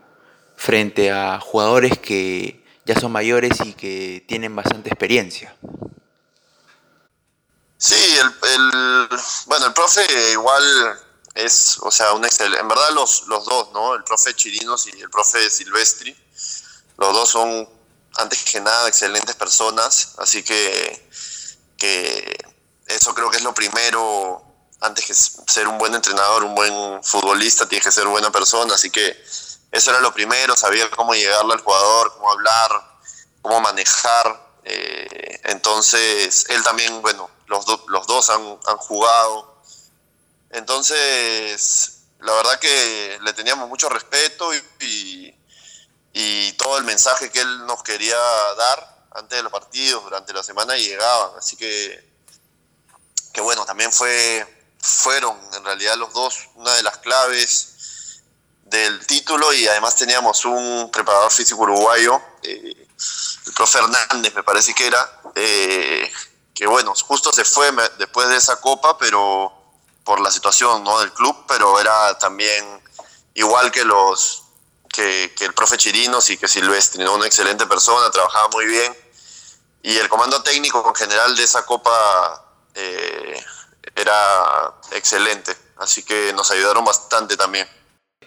frente 0.59 1.13
a 1.13 1.39
jugadores 1.39 1.99
que 1.99 2.65
ya 2.85 2.99
son 2.99 3.13
mayores 3.13 3.53
y 3.65 3.75
que 3.75 4.25
tienen 4.27 4.55
bastante 4.57 4.91
experiencia. 4.91 5.57
Sí, 7.77 7.95
el, 7.95 9.09
bueno, 9.47 9.67
el 9.67 9.73
profe 9.73 10.03
igual 10.33 10.99
es, 11.35 11.79
o 11.81 11.93
sea, 11.93 12.13
un 12.13 12.25
excelente, 12.25 12.59
en 12.59 12.67
verdad 12.67 12.91
los, 12.93 13.29
los 13.29 13.45
dos, 13.45 13.71
¿no? 13.73 13.95
El 13.95 14.03
profe 14.03 14.35
Chirinos 14.35 14.89
y 14.89 15.01
el 15.01 15.09
profe 15.09 15.49
Silvestri, 15.49 16.17
los 16.97 17.13
dos 17.13 17.29
son, 17.29 17.69
antes 18.17 18.43
que 18.43 18.61
nada, 18.61 18.89
excelentes 18.89 19.37
personas, 19.37 20.17
así 20.19 20.43
que, 20.43 21.09
que 21.77 22.37
eso 22.89 23.15
creo 23.15 23.31
que 23.31 23.37
es 23.37 23.45
lo 23.45 23.55
primero 23.55 24.45
antes 24.81 25.05
que 25.07 25.15
ser 25.15 25.69
un 25.69 25.79
buen 25.79 25.95
entrenador, 25.95 26.43
un 26.43 26.55
buen 26.57 27.03
futbolista, 27.05 27.69
tiene 27.69 27.85
que 27.85 27.93
ser 27.93 28.07
buena 28.09 28.33
persona, 28.33 28.75
así 28.75 28.91
que 28.91 29.25
eso 29.71 29.91
era 29.91 30.01
lo 30.01 30.13
primero, 30.13 30.57
sabía 30.57 30.91
cómo 30.91 31.15
llegarle 31.15 31.55
al 31.55 31.61
jugador, 31.61 32.13
cómo 32.15 32.33
hablar, 32.33 32.99
cómo 33.43 33.61
manejar. 33.61 34.49
Eh, 34.65 35.41
entonces, 35.45 36.47
él 36.49 36.63
también, 36.63 37.03
bueno, 37.03 37.31
los, 37.47 37.65
los 37.89 38.07
dos 38.07 38.31
han, 38.31 38.59
jugado. 38.79 39.63
Entonces, 40.51 42.01
la 42.21 42.33
verdad 42.33 42.59
que 42.59 43.19
le 43.23 43.33
teníamos 43.35 43.69
mucho 43.69 43.89
respeto 43.89 44.51
y, 44.55 45.35
y, 46.13 46.53
todo 46.53 46.79
el 46.79 46.85
mensaje 46.85 47.31
que 47.31 47.41
él 47.41 47.67
nos 47.67 47.83
quería 47.83 48.17
dar 48.57 49.07
antes 49.13 49.39
de 49.39 49.43
los 49.43 49.53
partidos, 49.53 50.03
durante 50.03 50.33
la 50.33 50.43
semana, 50.43 50.77
llegaban. 50.77 51.33
Así 51.39 51.57
que, 51.57 52.13
que 53.33 53.41
bueno, 53.41 53.65
también 53.65 53.93
fue 53.93 54.47
fueron 54.81 55.37
en 55.55 55.65
realidad 55.65 55.97
los 55.97 56.13
dos 56.13 56.49
una 56.55 56.73
de 56.75 56.83
las 56.83 56.99
claves 56.99 57.78
del 58.71 59.07
título 59.07 59.53
y 59.53 59.67
además 59.67 59.97
teníamos 59.97 60.45
un 60.45 60.91
preparador 60.91 61.33
físico 61.33 61.63
uruguayo, 61.63 62.21
eh, 62.43 62.87
el 63.47 63.53
profe 63.55 63.79
Hernández 63.79 64.35
me 64.35 64.43
parece 64.43 64.75
que 64.75 64.87
era, 64.87 65.21
eh, 65.35 66.11
que 66.55 66.67
bueno, 66.67 66.95
justo 66.95 67.33
se 67.33 67.45
fue 67.45 67.71
después 67.99 68.29
de 68.29 68.37
esa 68.37 68.61
copa, 68.61 68.99
pero 68.99 69.53
por 70.05 70.21
la 70.21 70.31
situación 70.31 70.85
¿no? 70.85 70.99
del 71.01 71.13
club, 71.13 71.45
pero 71.47 71.81
era 71.81 72.19
también 72.19 72.83
igual 73.35 73.71
que 73.71 73.85
los 73.85 74.45
que, 74.89 75.33
el 75.41 75.55
profe 75.55 75.77
Chirinos 75.77 76.29
y 76.31 76.37
que 76.37 76.49
Silvestri, 76.49 77.05
¿no? 77.05 77.15
una 77.15 77.27
excelente 77.27 77.67
persona, 77.67 78.11
trabajaba 78.11 78.49
muy 78.49 78.67
bien. 78.67 78.97
Y 79.83 79.97
el 79.97 80.09
comando 80.09 80.43
técnico 80.43 80.85
en 80.87 80.95
general 80.95 81.37
de 81.37 81.45
esa 81.45 81.65
copa 81.65 82.45
eh, 82.75 83.45
era 83.95 84.75
excelente, 84.91 85.57
así 85.77 86.03
que 86.03 86.33
nos 86.33 86.51
ayudaron 86.51 86.85
bastante 86.85 87.37
también. 87.37 87.69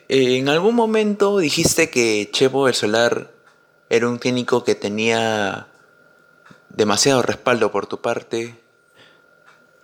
En 0.08 0.50
algún 0.50 0.76
momento 0.76 1.38
dijiste 1.38 1.90
que 1.90 2.30
Chepo 2.32 2.66
del 2.66 2.76
Solar 2.76 3.32
era 3.90 4.10
un 4.10 4.20
técnico 4.20 4.64
que 4.64 4.76
tenía 4.76 5.68
demasiado 6.70 7.22
respaldo 7.22 7.72
por 7.72 7.88
tu 7.88 8.02
parte 8.02 8.62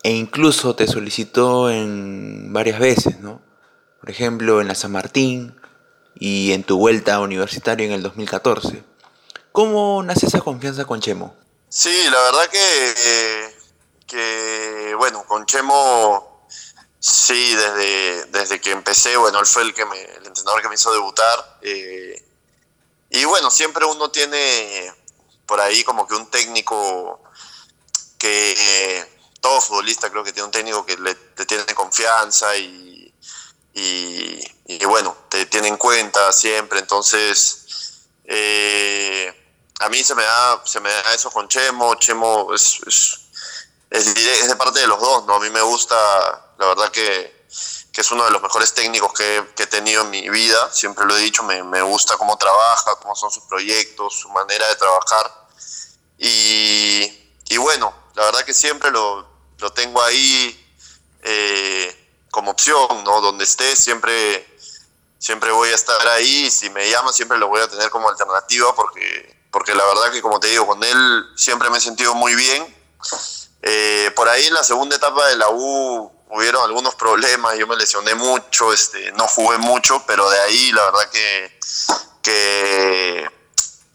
e 0.04 0.12
incluso 0.12 0.76
te 0.76 0.88
solicitó 0.88 1.70
en 1.70 2.52
varias 2.52 2.80
veces, 2.80 3.20
¿no? 3.20 3.42
Por 4.02 4.10
ejemplo, 4.10 4.60
en 4.60 4.68
la 4.68 4.76
San 4.76 4.92
Martín 4.92 5.60
y 6.16 6.52
en 6.52 6.64
tu 6.64 6.78
vuelta 6.78 7.20
universitaria 7.20 7.86
en 7.86 7.94
el 7.94 8.04
2014. 8.04 8.84
¿Cómo 9.52 10.04
nace 10.04 10.28
esa 10.28 10.42
confianza 10.42 10.86
con 10.86 11.00
Chemo? 11.00 11.36
Sí, 11.70 12.06
la 12.12 12.22
verdad 12.22 12.50
que 12.52 12.60
eh, 12.60 13.58
que, 14.08 14.96
bueno, 14.98 15.24
con 15.28 15.46
Chemo, 15.46 16.37
sí, 17.00 17.56
desde, 17.56 18.26
desde 18.26 18.62
que 18.62 18.72
empecé, 18.72 19.18
bueno, 19.18 19.40
él 19.40 19.46
fue 19.46 19.64
el, 19.64 19.74
que 19.74 19.86
me, 19.86 20.02
el 20.02 20.26
entrenador 20.26 20.62
que 20.62 20.70
me 20.70 20.76
hizo 20.76 20.92
debutar. 20.92 21.60
Eh, 21.62 22.24
y 23.10 23.26
bueno, 23.26 23.50
siempre 23.50 23.86
uno 23.86 24.12
tiene 24.12 24.94
por 25.46 25.62
ahí 25.62 25.84
como 25.84 26.08
que 26.08 26.16
un 26.16 26.30
técnico 26.30 27.22
que 28.18 29.06
todo 29.40 29.62
futbolista 29.62 30.10
creo 30.10 30.24
que 30.24 30.34
tiene 30.34 30.46
un 30.46 30.52
técnico 30.52 30.86
que 30.86 30.98
le, 30.98 31.16
tiene 31.46 31.64
confianza 31.74 32.56
y, 32.58 33.14
y, 33.74 34.86
bueno, 34.86 35.16
te 35.30 35.46
tiene 35.46 35.68
en 35.68 35.78
cuenta 35.78 36.34
siempre. 36.34 36.80
Entonces, 36.80 38.08
eh, 38.26 39.34
a 39.80 39.90
mí 39.90 40.04
se 40.04 40.16
me 40.16 40.24
da, 40.24 40.62
se 40.66 40.80
me 40.80 40.90
da 40.92 41.14
eso 41.14 41.30
con 41.32 41.48
Chemo. 41.48 41.96
Chemo 41.96 42.54
es 42.54 42.82
es, 43.90 44.48
de 44.48 44.56
parte 44.56 44.80
de 44.80 44.88
los 44.88 45.00
dos, 45.00 45.26
¿no? 45.26 45.36
A 45.36 45.40
mí 45.40 45.50
me 45.50 45.62
gusta, 45.62 45.96
la 46.58 46.68
verdad 46.68 46.92
que, 46.92 47.46
que 47.92 48.02
es 48.02 48.12
uno 48.12 48.26
de 48.26 48.32
los 48.32 48.42
mejores 48.42 48.74
técnicos 48.74 49.14
que, 49.14 49.44
que, 49.56 49.64
he 49.64 49.68
tenido 49.68 50.04
en 50.04 50.10
mi 50.10 50.30
vida, 50.30 50.72
siempre 50.72 51.06
lo 51.06 51.16
he 51.16 51.22
dicho, 51.22 51.44
me, 51.44 51.64
me, 51.64 51.82
gusta 51.82 52.18
cómo 52.18 52.38
trabaja, 52.38 52.96
cómo 53.02 53.16
son 53.16 53.32
sus 53.32 53.44
proyectos, 53.44 54.20
su 54.20 54.30
manera 54.30 54.68
de 54.68 54.76
trabajar. 54.76 55.48
Y, 56.18 57.32
y 57.50 57.58
bueno, 57.58 57.94
la 58.16 58.26
verdad 58.26 58.44
que 58.44 58.54
siempre 58.54 58.92
lo, 58.92 59.28
lo 59.60 59.72
tengo 59.72 60.02
ahí 60.02 60.78
eh, 61.22 62.26
como 62.32 62.52
opción, 62.52 63.04
¿no? 63.04 63.22
Donde 63.22 63.44
esté, 63.44 63.76
siempre, 63.76 64.48
siempre 65.20 65.52
voy 65.52 65.70
a 65.70 65.76
estar 65.76 66.08
ahí, 66.10 66.50
si 66.52 66.70
me 66.70 66.90
llama 66.90 67.14
siempre 67.14 67.38
lo 67.38 67.48
voy 67.48 67.62
a 67.62 67.68
tener 67.68 67.90
como 67.90 68.10
alternativa, 68.10 68.76
porque, 68.76 69.38
porque 69.52 69.76
la 69.76 69.86
verdad 69.86 70.12
que 70.12 70.22
como 70.22 70.40
te 70.40 70.48
digo, 70.48 70.66
con 70.66 70.84
él 70.84 71.26
siempre 71.36 71.70
me 71.70 71.78
he 71.78 71.82
sentido 71.82 72.16
muy 72.16 72.36
bien 72.36 72.76
eh, 73.62 74.12
por 74.16 74.30
ahí 74.30 74.48
en 74.48 74.54
la 74.54 74.64
segunda 74.64 74.96
etapa 74.96 75.28
de 75.28 75.36
la 75.36 75.50
U 75.50 76.12
hubieron 76.30 76.64
algunos 76.64 76.96
problemas, 76.96 77.58
yo 77.58 77.68
me 77.68 77.76
lesioné 77.76 78.16
mucho, 78.16 78.74
este, 78.74 79.12
no 79.14 79.28
jugué 79.28 79.58
mucho, 79.58 80.04
pero 80.06 80.30
de 80.30 80.40
ahí 80.42 80.72
la 80.72 80.86
verdad 80.86 81.10
que, 81.10 81.60
que, 82.22 83.32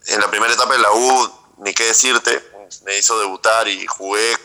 en 0.07 0.21
la 0.21 0.31
primera 0.31 0.53
etapa 0.53 0.73
de 0.73 0.79
la 0.79 0.93
U, 0.93 1.33
ni 1.59 1.75
qué 1.75 1.85
decirte, 1.85 2.51
me 2.85 2.99
hizo 2.99 3.19
debutar 3.19 3.69
y 3.69 3.87
jugué 3.87 4.37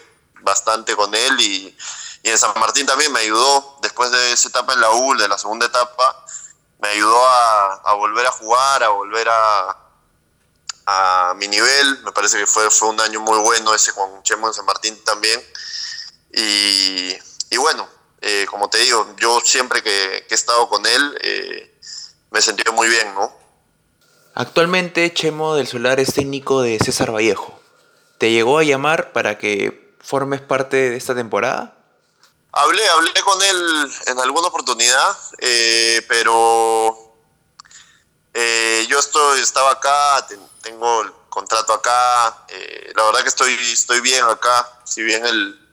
bastante 0.41 0.95
con 0.95 1.13
él 1.15 1.39
y, 1.41 1.77
en 2.23 2.37
San 2.37 2.51
Martín 2.59 2.85
también 2.85 3.09
me 3.13 3.21
ayudó, 3.21 3.77
después 3.81 4.11
de 4.11 4.33
esa 4.33 4.49
etapa 4.49 4.73
en 4.73 4.81
la 4.81 4.91
U, 4.91 5.15
de 5.15 5.29
la 5.29 5.37
segunda 5.37 5.65
etapa, 5.65 6.25
me 6.79 6.89
ayudó 6.89 7.25
a, 7.25 7.93
volver 7.93 8.27
a 8.27 8.31
jugar, 8.31 8.83
a 8.83 8.89
volver 8.89 9.29
a, 9.29 9.77
a 10.87 11.33
mi 11.37 11.47
nivel, 11.47 12.03
me 12.03 12.11
parece 12.11 12.37
que 12.37 12.45
fue, 12.45 12.69
fue 12.69 12.89
un 12.89 12.99
año 12.99 13.21
muy 13.21 13.37
bueno 13.39 13.73
ese 13.73 13.93
con 13.93 14.21
Chemo 14.23 14.47
en 14.47 14.53
San 14.53 14.65
Martín 14.65 15.01
también. 15.05 15.41
Y, 16.33 17.17
y 17.49 17.57
bueno, 17.57 17.87
eh, 18.21 18.45
como 18.49 18.69
te 18.69 18.79
digo, 18.79 19.15
yo 19.17 19.39
siempre 19.41 19.83
que, 19.83 20.25
he 20.29 20.33
estado 20.33 20.67
con 20.67 20.85
él 20.85 21.17
eh, 21.21 21.79
me 22.31 22.39
he 22.39 22.41
sentido 22.41 22.73
muy 22.73 22.89
bien, 22.89 23.13
¿no? 23.13 23.35
Actualmente 24.33 25.13
Chemo 25.13 25.55
del 25.55 25.67
Solar 25.67 25.99
es 25.99 26.13
técnico 26.13 26.61
de 26.61 26.79
César 26.79 27.13
Vallejo. 27.13 27.59
¿Te 28.17 28.31
llegó 28.31 28.59
a 28.59 28.63
llamar 28.63 29.11
para 29.13 29.37
que 29.37 29.95
formes 29.99 30.41
parte 30.41 30.89
de 30.89 30.97
esta 30.97 31.15
temporada? 31.15 31.75
Hablé, 32.51 32.87
hablé 32.89 33.13
con 33.21 33.41
él 33.41 33.91
en 34.07 34.19
alguna 34.19 34.47
oportunidad, 34.47 35.17
eh, 35.39 36.03
pero 36.07 37.03
yo 38.87 38.99
estoy, 38.99 39.41
estaba 39.41 39.71
acá, 39.71 40.25
tengo 40.61 41.01
el 41.01 41.11
contrato 41.29 41.73
acá, 41.73 42.45
la 42.95 43.03
verdad 43.03 43.21
que 43.21 43.29
estoy, 43.29 43.53
estoy 43.53 43.99
bien 44.01 44.23
acá, 44.23 44.79
si 44.85 45.03
bien 45.03 45.25
el, 45.25 45.66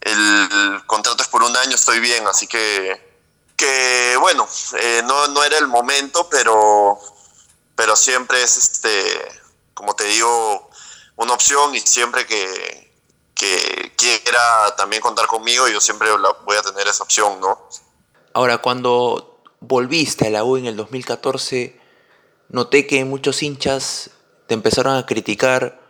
el 0.00 0.82
contrato 0.86 1.22
es 1.22 1.28
por 1.28 1.42
un 1.42 1.56
año, 1.56 1.74
estoy 1.74 2.00
bien, 2.00 2.26
así 2.26 2.46
que, 2.46 3.18
que 3.56 4.16
bueno, 4.20 4.48
eh, 4.80 5.02
no, 5.04 5.28
no, 5.28 5.42
era 5.44 5.58
el 5.58 5.66
momento, 5.66 6.28
pero, 6.30 6.98
pero 7.74 7.96
siempre 7.96 8.42
es, 8.42 8.56
este, 8.56 8.90
como 9.74 9.94
te 9.94 10.04
digo, 10.04 10.70
una 11.16 11.32
opción 11.32 11.74
y 11.74 11.80
siempre 11.80 12.26
que, 12.26 12.92
que 13.34 13.92
quiera 13.96 14.74
también 14.76 15.02
contar 15.02 15.26
conmigo, 15.26 15.68
yo 15.68 15.80
siempre 15.80 16.08
voy 16.44 16.56
a 16.56 16.62
tener 16.62 16.86
esa 16.86 17.02
opción, 17.04 17.40
¿no? 17.40 17.68
Ahora, 18.34 18.58
cuando 18.58 19.42
volviste 19.60 20.26
a 20.26 20.30
la 20.30 20.44
U 20.44 20.56
en 20.56 20.66
el 20.66 20.76
2014, 20.76 21.80
noté 22.48 22.86
que 22.86 23.04
muchos 23.04 23.42
hinchas 23.42 24.10
te 24.46 24.54
empezaron 24.54 24.96
a 24.96 25.06
criticar 25.06 25.80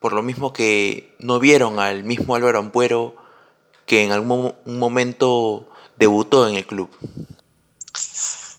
por 0.00 0.12
lo 0.12 0.22
mismo 0.22 0.52
que 0.52 1.14
no 1.20 1.38
vieron 1.38 1.78
al 1.78 2.02
mismo 2.02 2.34
Álvaro 2.34 2.58
Ampuero 2.58 3.21
que 3.86 4.02
en 4.02 4.12
algún 4.12 4.54
momento 4.64 5.68
debutó 5.96 6.48
en 6.48 6.56
el 6.56 6.66
club. 6.66 6.90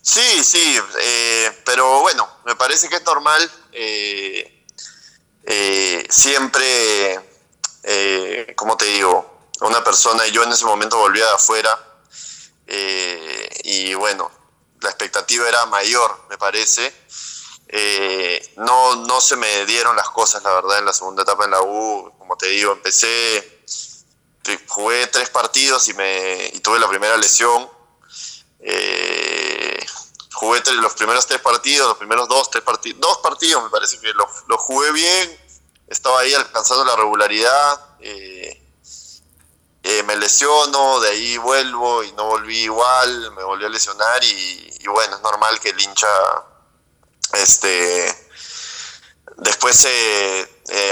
Sí, 0.04 0.44
sí, 0.44 0.78
eh, 1.00 1.62
pero 1.64 2.00
bueno, 2.00 2.28
me 2.44 2.54
parece 2.54 2.88
que 2.88 2.96
es 2.96 3.04
normal. 3.04 3.50
Eh, 3.72 4.64
eh, 5.44 6.06
siempre, 6.08 7.20
como 8.54 8.76
te 8.76 8.84
digo, 8.84 9.48
una 9.60 9.82
persona, 9.82 10.26
y 10.26 10.30
yo 10.30 10.42
en 10.44 10.52
ese 10.52 10.66
momento 10.66 10.98
volví 10.98 11.18
de 11.18 11.30
afuera, 11.30 11.78
y 13.64 13.94
bueno, 13.94 14.30
la 14.80 14.90
expectativa 14.90 15.48
era 15.48 15.66
mayor, 15.66 16.26
me 16.28 16.38
parece. 16.38 16.94
no, 18.56 18.96
no 18.96 19.20
se 19.20 19.36
me 19.36 19.64
dieron 19.66 19.96
las 19.96 20.10
cosas, 20.10 20.42
la 20.42 20.52
verdad, 20.52 20.78
en 20.78 20.84
la 20.84 20.92
segunda 20.92 21.22
etapa 21.22 21.46
en 21.46 21.50
la 21.50 21.62
U. 21.62 22.12
Como 22.18 22.36
te 22.36 22.48
digo, 22.48 22.72
empecé 22.72 23.53
jugué 24.66 25.06
tres 25.08 25.30
partidos 25.30 25.88
y, 25.88 25.94
me, 25.94 26.52
tuve 26.62 26.78
la 26.78 26.88
primera 26.88 27.16
lesión. 27.16 27.68
Eh, 28.60 29.86
jugué 30.32 30.62
los 30.74 30.94
primeros 30.94 31.26
tres 31.26 31.40
partidos, 31.40 31.88
los 31.88 31.98
primeros 31.98 32.28
dos, 32.28 32.50
tres 32.50 32.64
partidos, 32.64 33.00
dos 33.00 33.18
partidos 33.18 33.62
me 33.62 33.70
parece 33.70 33.98
que 34.00 34.12
los 34.12 34.28
lo 34.48 34.58
jugué 34.58 34.90
bien, 34.92 35.38
estaba 35.86 36.20
ahí 36.20 36.34
alcanzando 36.34 36.84
la 36.84 36.96
regularidad. 36.96 37.80
Eh, 38.00 38.60
eh, 39.82 40.02
me 40.04 40.16
lesiono, 40.16 41.00
de 41.00 41.10
ahí 41.10 41.36
vuelvo 41.36 42.02
y 42.02 42.12
no 42.12 42.24
volví 42.24 42.60
igual, 42.60 43.32
me 43.32 43.44
volví 43.44 43.66
a 43.66 43.68
lesionar 43.68 44.24
y, 44.24 44.82
bueno, 44.86 45.16
es 45.16 45.22
normal 45.22 45.60
que 45.60 45.70
el 45.70 45.80
hincha 45.80 46.08
este, 47.34 48.30
después 49.36 49.86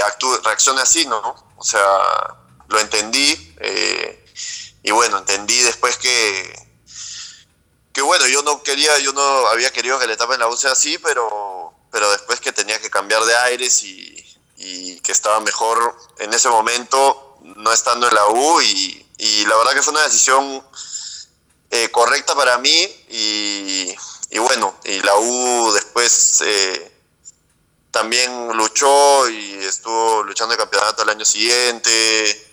actúe, 0.05 0.37
reaccione 0.43 0.81
así, 0.81 1.07
¿no? 1.07 1.19
O 1.57 1.63
sea, 1.63 2.42
lo 2.69 2.79
entendí 2.79 3.53
eh, 3.59 4.25
y 4.83 4.91
bueno, 4.91 5.17
entendí 5.17 5.57
después 5.61 5.97
que, 5.97 6.67
que 7.93 8.01
bueno, 8.01 8.27
yo 8.27 8.41
no 8.43 8.61
quería, 8.63 8.97
yo 8.99 9.13
no 9.13 9.47
había 9.47 9.71
querido 9.71 9.97
que 9.97 10.07
la 10.07 10.13
etapa 10.13 10.33
en 10.33 10.41
la 10.41 10.47
U 10.47 10.57
sea 10.57 10.73
así, 10.73 10.97
pero, 10.97 11.73
pero 11.91 12.11
después 12.11 12.41
que 12.41 12.51
tenía 12.51 12.79
que 12.79 12.89
cambiar 12.89 13.23
de 13.23 13.35
aires 13.35 13.83
y, 13.83 14.11
que 15.03 15.11
estaba 15.11 15.41
mejor 15.41 15.93
en 16.19 16.33
ese 16.33 16.47
momento 16.47 17.37
no 17.41 17.73
estando 17.73 18.07
en 18.07 18.15
la 18.15 18.27
U 18.27 18.61
y, 18.61 19.05
la 19.45 19.57
verdad 19.57 19.73
que 19.73 19.83
fue 19.83 19.91
una 19.91 20.03
decisión 20.03 20.65
eh, 21.69 21.89
correcta 21.91 22.33
para 22.33 22.57
mí 22.59 22.87
y, 23.09 23.93
bueno, 24.37 24.79
y 24.85 25.01
la 25.01 25.17
U 25.17 25.71
después... 25.73 26.41
Eh, 26.45 26.89
también 27.91 28.47
luchó 28.57 29.29
y 29.29 29.53
estuvo 29.63 30.23
luchando 30.23 30.55
el 30.55 30.57
campeonato 30.57 31.03
el 31.03 31.09
año 31.09 31.25
siguiente 31.25 32.52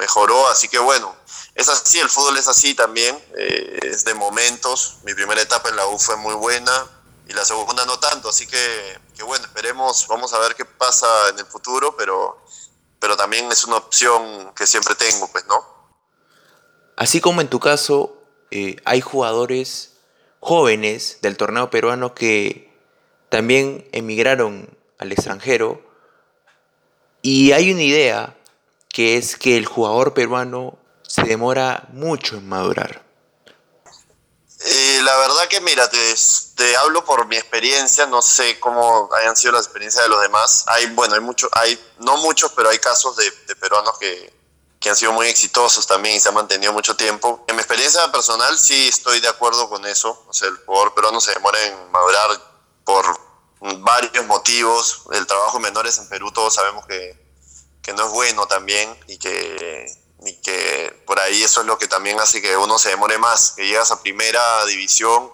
mejoró, 0.00 0.48
así 0.48 0.66
que 0.68 0.78
bueno, 0.78 1.14
es 1.54 1.68
así, 1.68 2.00
el 2.00 2.08
fútbol 2.08 2.38
es 2.38 2.48
así 2.48 2.74
también, 2.74 3.16
eh, 3.36 3.78
es 3.82 4.04
de 4.04 4.14
momentos, 4.14 4.96
mi 5.04 5.12
primera 5.12 5.40
etapa 5.42 5.68
en 5.68 5.76
la 5.76 5.86
U 5.86 5.98
fue 5.98 6.16
muy 6.16 6.34
buena 6.34 6.72
y 7.28 7.34
la 7.34 7.44
segunda 7.44 7.84
no 7.84 7.98
tanto, 7.98 8.30
así 8.30 8.46
que, 8.46 8.98
bueno, 9.24 9.44
esperemos, 9.44 10.06
vamos 10.08 10.32
a 10.32 10.38
ver 10.38 10.54
qué 10.54 10.64
pasa 10.64 11.06
en 11.28 11.38
el 11.38 11.44
futuro, 11.44 11.94
pero, 11.96 12.42
pero 12.98 13.14
también 13.14 13.52
es 13.52 13.64
una 13.64 13.76
opción 13.76 14.52
que 14.56 14.66
siempre 14.66 14.94
tengo, 14.94 15.28
pues, 15.30 15.46
¿no? 15.46 15.62
Así 16.96 17.20
como 17.20 17.42
en 17.42 17.48
tu 17.48 17.60
caso, 17.60 18.16
eh, 18.50 18.76
hay 18.86 19.02
jugadores 19.02 19.92
jóvenes 20.40 21.18
del 21.20 21.36
torneo 21.36 21.68
peruano 21.68 22.14
que 22.14 22.74
también 23.28 23.86
emigraron 23.92 24.76
al 24.98 25.12
extranjero 25.12 25.82
y 27.22 27.52
hay 27.52 27.70
una 27.70 27.82
idea 27.82 28.39
que 28.92 29.16
es 29.16 29.36
que 29.36 29.56
el 29.56 29.66
jugador 29.66 30.14
peruano 30.14 30.78
se 31.06 31.22
demora 31.22 31.88
mucho 31.92 32.36
en 32.36 32.48
madurar. 32.48 33.10
Eh, 34.62 35.00
la 35.02 35.16
verdad 35.16 35.48
que 35.48 35.60
mira, 35.62 35.88
te, 35.88 36.76
hablo 36.76 37.02
por 37.04 37.26
mi 37.26 37.36
experiencia, 37.36 38.06
no 38.06 38.20
sé 38.20 38.60
cómo 38.60 39.08
hayan 39.14 39.34
sido 39.34 39.52
las 39.52 39.64
experiencias 39.64 40.04
de 40.04 40.10
los 40.10 40.20
demás. 40.20 40.64
Hay, 40.66 40.86
bueno, 40.86 41.14
hay 41.14 41.20
muchos, 41.20 41.48
hay, 41.52 41.82
no 41.98 42.18
muchos, 42.18 42.52
pero 42.52 42.68
hay 42.68 42.78
casos 42.78 43.16
de, 43.16 43.32
peruanos 43.56 43.96
que, 43.98 44.34
que, 44.78 44.90
han 44.90 44.96
sido 44.96 45.12
muy 45.12 45.28
exitosos 45.28 45.86
también 45.86 46.16
y 46.16 46.20
se 46.20 46.28
han 46.28 46.34
mantenido 46.34 46.74
mucho 46.74 46.94
tiempo. 46.94 47.42
En 47.48 47.56
mi 47.56 47.62
experiencia 47.62 48.12
personal 48.12 48.58
sí 48.58 48.88
estoy 48.88 49.20
de 49.20 49.28
acuerdo 49.28 49.70
con 49.70 49.86
eso. 49.86 50.24
O 50.28 50.32
sea, 50.32 50.48
el 50.48 50.56
jugador 50.66 50.94
peruano 50.94 51.20
se 51.22 51.32
demora 51.32 51.58
en 51.64 51.90
madurar 51.90 52.30
por 52.84 53.18
varios 53.78 54.26
motivos. 54.26 55.04
El 55.12 55.26
trabajo 55.26 55.56
en 55.56 55.62
menores 55.62 55.96
en 55.98 56.08
Perú 56.08 56.30
todos 56.32 56.54
sabemos 56.54 56.84
que, 56.86 57.29
que 57.82 57.92
no 57.92 58.06
es 58.06 58.12
bueno 58.12 58.46
también 58.46 58.96
y 59.06 59.18
que, 59.18 59.86
y 60.24 60.34
que 60.40 61.02
por 61.06 61.18
ahí 61.20 61.42
eso 61.42 61.60
es 61.60 61.66
lo 61.66 61.78
que 61.78 61.88
también 61.88 62.18
hace 62.20 62.42
que 62.42 62.56
uno 62.56 62.78
se 62.78 62.90
demore 62.90 63.18
más, 63.18 63.52
que 63.52 63.66
llegas 63.66 63.90
a 63.90 64.02
primera 64.02 64.64
división 64.66 65.30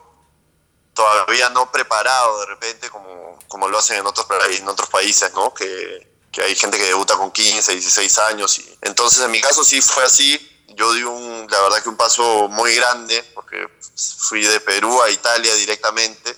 todavía 0.97 1.51
no 1.51 1.71
preparado 1.71 2.41
de 2.41 2.47
repente 2.47 2.89
como, 2.89 3.39
como 3.47 3.69
lo 3.69 3.79
hacen 3.79 3.99
en 3.99 4.07
otros, 4.07 4.27
en 4.51 4.67
otros 4.67 4.89
países, 4.89 5.33
¿no? 5.35 5.53
Que, 5.53 6.17
que 6.33 6.43
hay 6.43 6.57
gente 6.57 6.79
que 6.79 6.85
debuta 6.85 7.17
con 7.17 7.31
15, 7.31 7.73
16 7.73 8.19
años. 8.19 8.59
Y, 8.59 8.79
entonces 8.81 9.23
en 9.23 9.31
mi 9.31 9.41
caso 9.41 9.63
sí 9.63 9.81
fue 9.83 10.03
así, 10.03 10.65
yo 10.69 10.93
di 10.95 11.03
un, 11.03 11.47
la 11.51 11.61
verdad 11.61 11.83
que 11.83 11.91
un 11.91 11.97
paso 11.97 12.49
muy 12.49 12.75
grande, 12.75 13.23
porque 13.35 13.69
fui 13.95 14.45
de 14.45 14.59
Perú 14.61 15.01
a 15.03 15.11
Italia 15.11 15.55
directamente. 15.55 16.35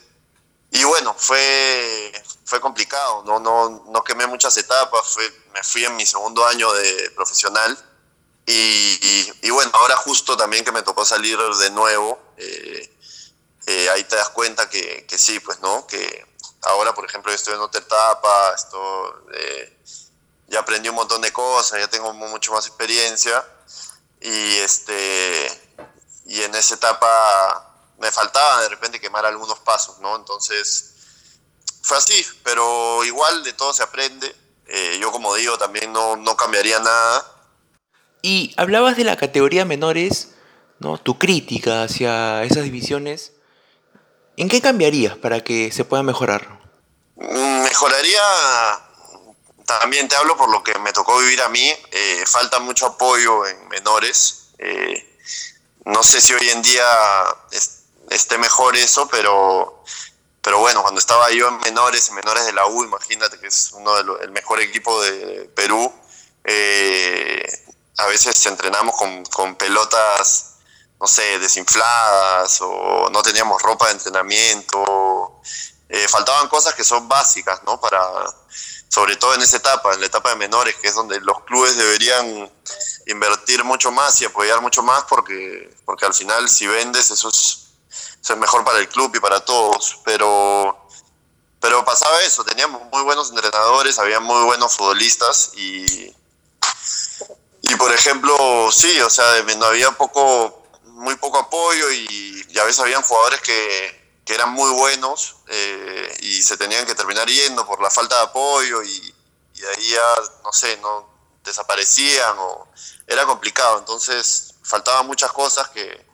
Y 0.70 0.85
bueno, 0.85 1.14
fue, 1.16 2.12
fue 2.44 2.61
complicado, 2.61 3.22
no, 3.24 3.40
no, 3.40 3.85
no 3.87 4.04
quemé 4.04 4.26
muchas 4.26 4.57
etapas, 4.57 5.00
fue, 5.14 5.24
me 5.54 5.62
fui 5.62 5.85
en 5.85 5.96
mi 5.96 6.04
segundo 6.04 6.44
año 6.46 6.70
de 6.72 7.11
profesional 7.14 7.76
y, 8.50 9.50
bueno, 9.50 9.70
ahora 9.74 9.96
justo 9.96 10.37
también 10.37 10.64
que 10.64 10.72
me 10.72 10.83
tocó 10.83 11.04
salir 11.04 11.38
de 11.38 11.70
nuevo, 11.70 12.18
eh, 12.38 12.90
eh, 13.66 13.90
ahí 13.90 14.04
te 14.04 14.16
das 14.16 14.31
cuenta 14.31 14.70
que, 14.70 15.04
que, 15.07 15.18
sí, 15.18 15.38
pues 15.40 15.61
no, 15.61 15.87
que 15.87 16.26
ahora 16.62 16.94
por 16.94 17.04
ejemplo 17.04 17.31
estoy 17.33 17.54
en 17.54 17.61
otra 17.61 17.81
etapa, 17.81 18.52
esto, 18.54 19.26
eh, 19.35 19.78
ya 20.48 20.61
aprendí 20.61 20.88
un 20.88 20.94
montón 20.94 21.20
de 21.20 21.33
cosas, 21.33 21.78
ya 21.78 21.88
tengo 21.88 22.12
mucho 22.14 22.52
más 22.52 22.66
experiencia 22.66 23.44
y, 24.20 24.57
este, 24.59 25.76
y 26.24 26.42
en 26.42 26.54
esa 26.54 26.76
etapa 26.76 27.67
me 27.98 28.11
faltaba 28.12 28.62
de 28.62 28.68
repente 28.68 29.00
quemar 29.00 29.26
algunos 29.26 29.58
pasos, 29.61 29.98
¿no? 30.00 30.16
Entonces 30.16 30.94
fue 31.82 31.96
así, 31.96 32.24
pero 32.42 33.04
igual 33.04 33.42
de 33.44 33.52
todo 33.52 33.72
se 33.72 33.82
aprende. 33.82 34.34
Eh, 34.66 34.98
yo 35.00 35.11
como 35.11 35.34
digo, 35.34 35.56
también 35.58 35.92
no, 35.92 36.16
no, 36.16 36.37
cambiaría 36.37 36.78
nada. 36.78 37.24
Y 38.22 38.52
hablabas 38.56 38.96
de 38.96 39.04
la 39.04 39.16
categoría 39.16 39.64
menores, 39.64 40.34
¿no? 40.78 40.98
Tu 40.98 41.18
crítica 41.18 41.84
hacia 41.84 42.42
esas 42.44 42.64
divisiones. 42.64 43.32
¿En 44.37 44.48
qué 44.48 44.61
cambiarías 44.61 45.16
para 45.16 45.42
que 45.42 45.72
se 45.72 45.84
pueda 45.84 46.02
mejorar? 46.02 46.61
Mm, 47.16 47.62
Mejoraría, 47.62 48.22
también 49.64 50.08
te 50.08 50.16
hablo 50.16 50.37
por 50.37 50.50
lo 50.50 50.62
que 50.62 50.78
me 50.78 50.92
tocó 50.92 51.18
vivir 51.18 51.40
a 51.42 51.48
mí, 51.48 51.72
eh, 51.90 52.24
falta 52.26 52.58
mucho 52.58 52.87
apoyo 52.87 53.46
en 53.46 53.68
menores. 53.68 54.50
Eh, 54.58 55.18
no 55.84 56.02
sé 56.02 56.20
si 56.20 56.34
hoy 56.34 56.48
en 56.50 56.62
día 56.62 56.84
esté 58.11 58.38
mejor 58.38 58.77
eso, 58.77 59.09
pero, 59.09 59.83
pero 60.42 60.59
bueno, 60.59 60.83
cuando 60.83 61.01
estaba 61.01 61.31
yo 61.31 61.49
en 61.49 61.59
menores, 61.59 62.09
en 62.09 62.14
menores 62.16 62.47
de 62.47 62.53
la 62.53 62.66
U, 62.66 62.85
imagínate 62.85 63.38
que 63.38 63.47
es 63.47 63.73
uno 63.73 63.94
de 63.97 64.25
el 64.25 64.31
mejor 64.31 64.61
equipo 64.61 65.01
de 65.03 65.51
Perú, 65.55 65.92
eh, 66.44 67.42
a 67.99 68.07
veces 68.07 68.44
entrenamos 68.47 68.97
con, 68.97 69.25
con 69.25 69.57
pelotas 69.57 70.59
no 71.01 71.07
sé, 71.07 71.38
desinfladas 71.38 72.59
o 72.61 73.09
no 73.11 73.23
teníamos 73.23 73.62
ropa 73.62 73.87
de 73.87 73.92
entrenamiento. 73.92 75.40
Eh, 75.88 76.07
faltaban 76.09 76.49
cosas 76.49 76.75
que 76.75 76.85
son 76.85 77.09
básicas, 77.09 77.62
¿no? 77.64 77.81
Para, 77.81 78.01
sobre 78.88 79.16
todo 79.16 79.35
en 79.35 79.42
esa 79.42 79.59
etapa, 79.59 79.94
en 79.94 80.01
la 80.01 80.07
etapa 80.07 80.31
de 80.31 80.37
menores, 80.37 80.75
que 80.77 80.88
es 80.88 80.94
donde 80.94 81.21
los 81.21 81.42
clubes 81.44 81.77
deberían 81.77 82.51
invertir 83.07 83.64
mucho 83.64 83.90
más 83.90 84.21
y 84.21 84.25
apoyar 84.25 84.61
mucho 84.61 84.83
más, 84.83 85.05
porque, 85.05 85.75
porque 85.85 86.05
al 86.05 86.14
final 86.14 86.49
si 86.49 86.66
vendes 86.66 87.11
eso 87.11 87.29
es, 87.29 87.67
mejor 88.37 88.64
para 88.64 88.79
el 88.79 88.88
club 88.88 89.14
y 89.14 89.21
para 89.21 89.41
todos. 89.41 90.01
Pero, 90.05 90.88
pero 91.61 91.85
pasaba 91.85 92.21
eso, 92.23 92.45
teníamos 92.45 92.83
muy 92.93 93.03
buenos 93.03 93.31
entrenadores, 93.31 93.99
había 93.99 94.21
muy 94.21 94.45
buenos 94.45 94.77
futbolistas 94.77 95.53
y, 95.57 96.14
y 97.62 97.77
por 97.77 97.93
ejemplo, 97.93 98.71
sí, 98.73 99.01
o 99.01 99.11
sea, 99.11 99.43
no 99.43 99.67
había 99.67 99.91
poco 99.93 100.62
muy 100.85 101.14
poco 101.17 101.38
apoyo 101.38 101.91
y, 101.93 102.45
ya 102.51 102.62
a 102.62 102.64
veces 102.64 102.81
habían 102.81 103.03
jugadores 103.03 103.41
que, 103.41 104.21
que 104.25 104.35
eran 104.35 104.51
muy 104.51 104.71
buenos 104.73 105.37
eh, 105.49 106.17
y 106.21 106.43
se 106.43 106.57
tenían 106.57 106.87
que 106.87 106.95
terminar 106.95 107.29
yendo 107.29 107.67
por 107.67 107.81
la 107.81 107.91
falta 107.91 108.17
de 108.17 108.23
apoyo 108.23 108.83
y, 108.83 109.14
y 109.55 109.64
ahí 109.64 109.91
ya, 109.91 110.14
no 110.45 110.53
sé, 110.53 110.77
no 110.79 111.09
desaparecían 111.45 112.37
o 112.38 112.69
era 113.07 113.27
complicado. 113.27 113.79
Entonces 113.79 114.55
faltaban 114.62 115.07
muchas 115.07 115.33
cosas 115.33 115.69
que, 115.71 116.07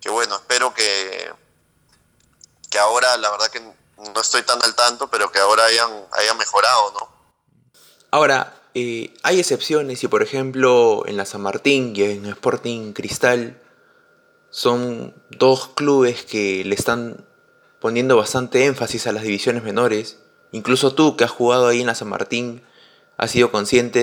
que 0.00 0.08
bueno, 0.10 0.36
espero 0.36 0.72
que, 0.72 1.32
ahora, 2.76 3.16
la 3.16 3.30
verdad 3.30 3.48
que 3.48 3.60
no 3.60 4.20
estoy 4.20 4.42
tan 4.42 4.62
al 4.62 4.74
tanto, 4.74 5.08
pero 5.08 5.30
que 5.30 5.38
ahora 5.38 5.64
hayan, 5.64 5.90
hayan 6.12 6.38
mejorado, 6.38 6.92
¿no? 6.92 7.16
Ahora, 8.10 8.56
eh, 8.74 9.14
hay 9.22 9.40
excepciones 9.40 10.04
y 10.04 10.08
por 10.08 10.22
ejemplo 10.22 11.04
en 11.06 11.16
la 11.16 11.24
San 11.24 11.40
Martín 11.40 11.94
y 11.96 12.02
en 12.02 12.26
Sporting 12.26 12.92
Cristal 12.92 13.58
son 14.50 15.14
dos 15.30 15.68
clubes 15.68 16.26
que 16.26 16.62
le 16.62 16.74
están 16.74 17.26
poniendo 17.80 18.16
bastante 18.16 18.66
énfasis 18.66 19.06
a 19.06 19.12
las 19.12 19.22
divisiones 19.22 19.62
menores. 19.62 20.18
Incluso 20.52 20.94
tú 20.94 21.16
que 21.16 21.24
has 21.24 21.30
jugado 21.30 21.68
ahí 21.68 21.80
en 21.80 21.86
la 21.86 21.94
San 21.94 22.08
Martín, 22.08 22.62
has 23.16 23.30
sido 23.30 23.50
consciente 23.50 24.00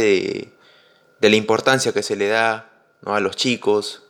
de, 1.20 1.30
la 1.30 1.36
importancia 1.36 1.94
que 1.94 2.04
se 2.04 2.16
le 2.16 2.28
da 2.28 2.72
a 3.06 3.20
los 3.20 3.36
chicos 3.36 4.04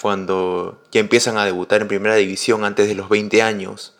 cuando 0.00 0.82
ya 0.90 1.00
empiezan 1.00 1.38
a 1.38 1.44
debutar 1.44 1.82
en 1.82 1.88
primera 1.88 2.16
división 2.16 2.64
antes 2.64 2.88
de 2.88 2.94
los 2.94 3.08
20 3.08 3.42
años. 3.42 3.94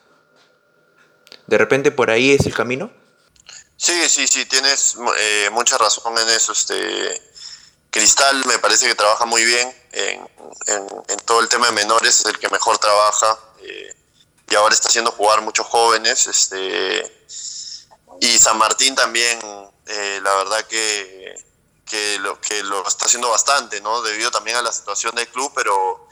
¿De 1.51 1.59
repente 1.59 1.91
por 1.91 2.13
ahí 2.13 2.31
es 2.31 2.47
el 2.47 2.55
camino? 2.55 2.93
Sí, 3.77 4.09
sí, 4.09 4.29
sí, 4.29 4.47
tienes 4.47 4.97
eh, 5.19 5.51
mucha 5.51 5.77
razón 5.79 6.17
en 6.17 6.29
eso. 6.29 6.53
Este, 6.53 7.21
Cristal 7.91 8.47
me 8.47 8.61
parece 8.61 8.87
que 8.87 8.95
trabaja 8.95 9.27
muy 9.27 9.45
bien 9.45 9.75
en, 9.91 10.29
todo 11.27 11.41
el 11.41 11.49
tema 11.49 11.67
de 11.67 11.73
menores, 11.73 12.21
es 12.21 12.27
el 12.27 12.39
que 12.39 12.49
mejor 12.51 12.79
trabaja 12.79 13.37
eh, 13.63 13.93
y 14.49 14.55
ahora 14.55 14.75
está 14.75 14.87
haciendo 14.91 15.11
jugar 15.11 15.43
muchos 15.43 15.67
jóvenes. 15.67 16.29
Este, 16.29 17.27
y 18.21 18.39
San 18.39 18.57
Martín 18.57 18.95
también, 18.95 19.41
eh, 19.87 20.21
la 20.23 20.33
verdad 20.37 20.65
que, 20.67 21.35
que, 21.85 22.21
lo, 22.21 22.41
que 22.41 22.63
lo 22.63 22.87
está 22.87 23.07
haciendo 23.07 23.29
bastante, 23.29 23.81
¿no? 23.81 24.03
debido 24.03 24.31
también 24.31 24.57
a 24.57 24.63
la 24.63 24.71
situación 24.71 25.17
del 25.17 25.27
club, 25.27 25.51
pero, 25.57 26.07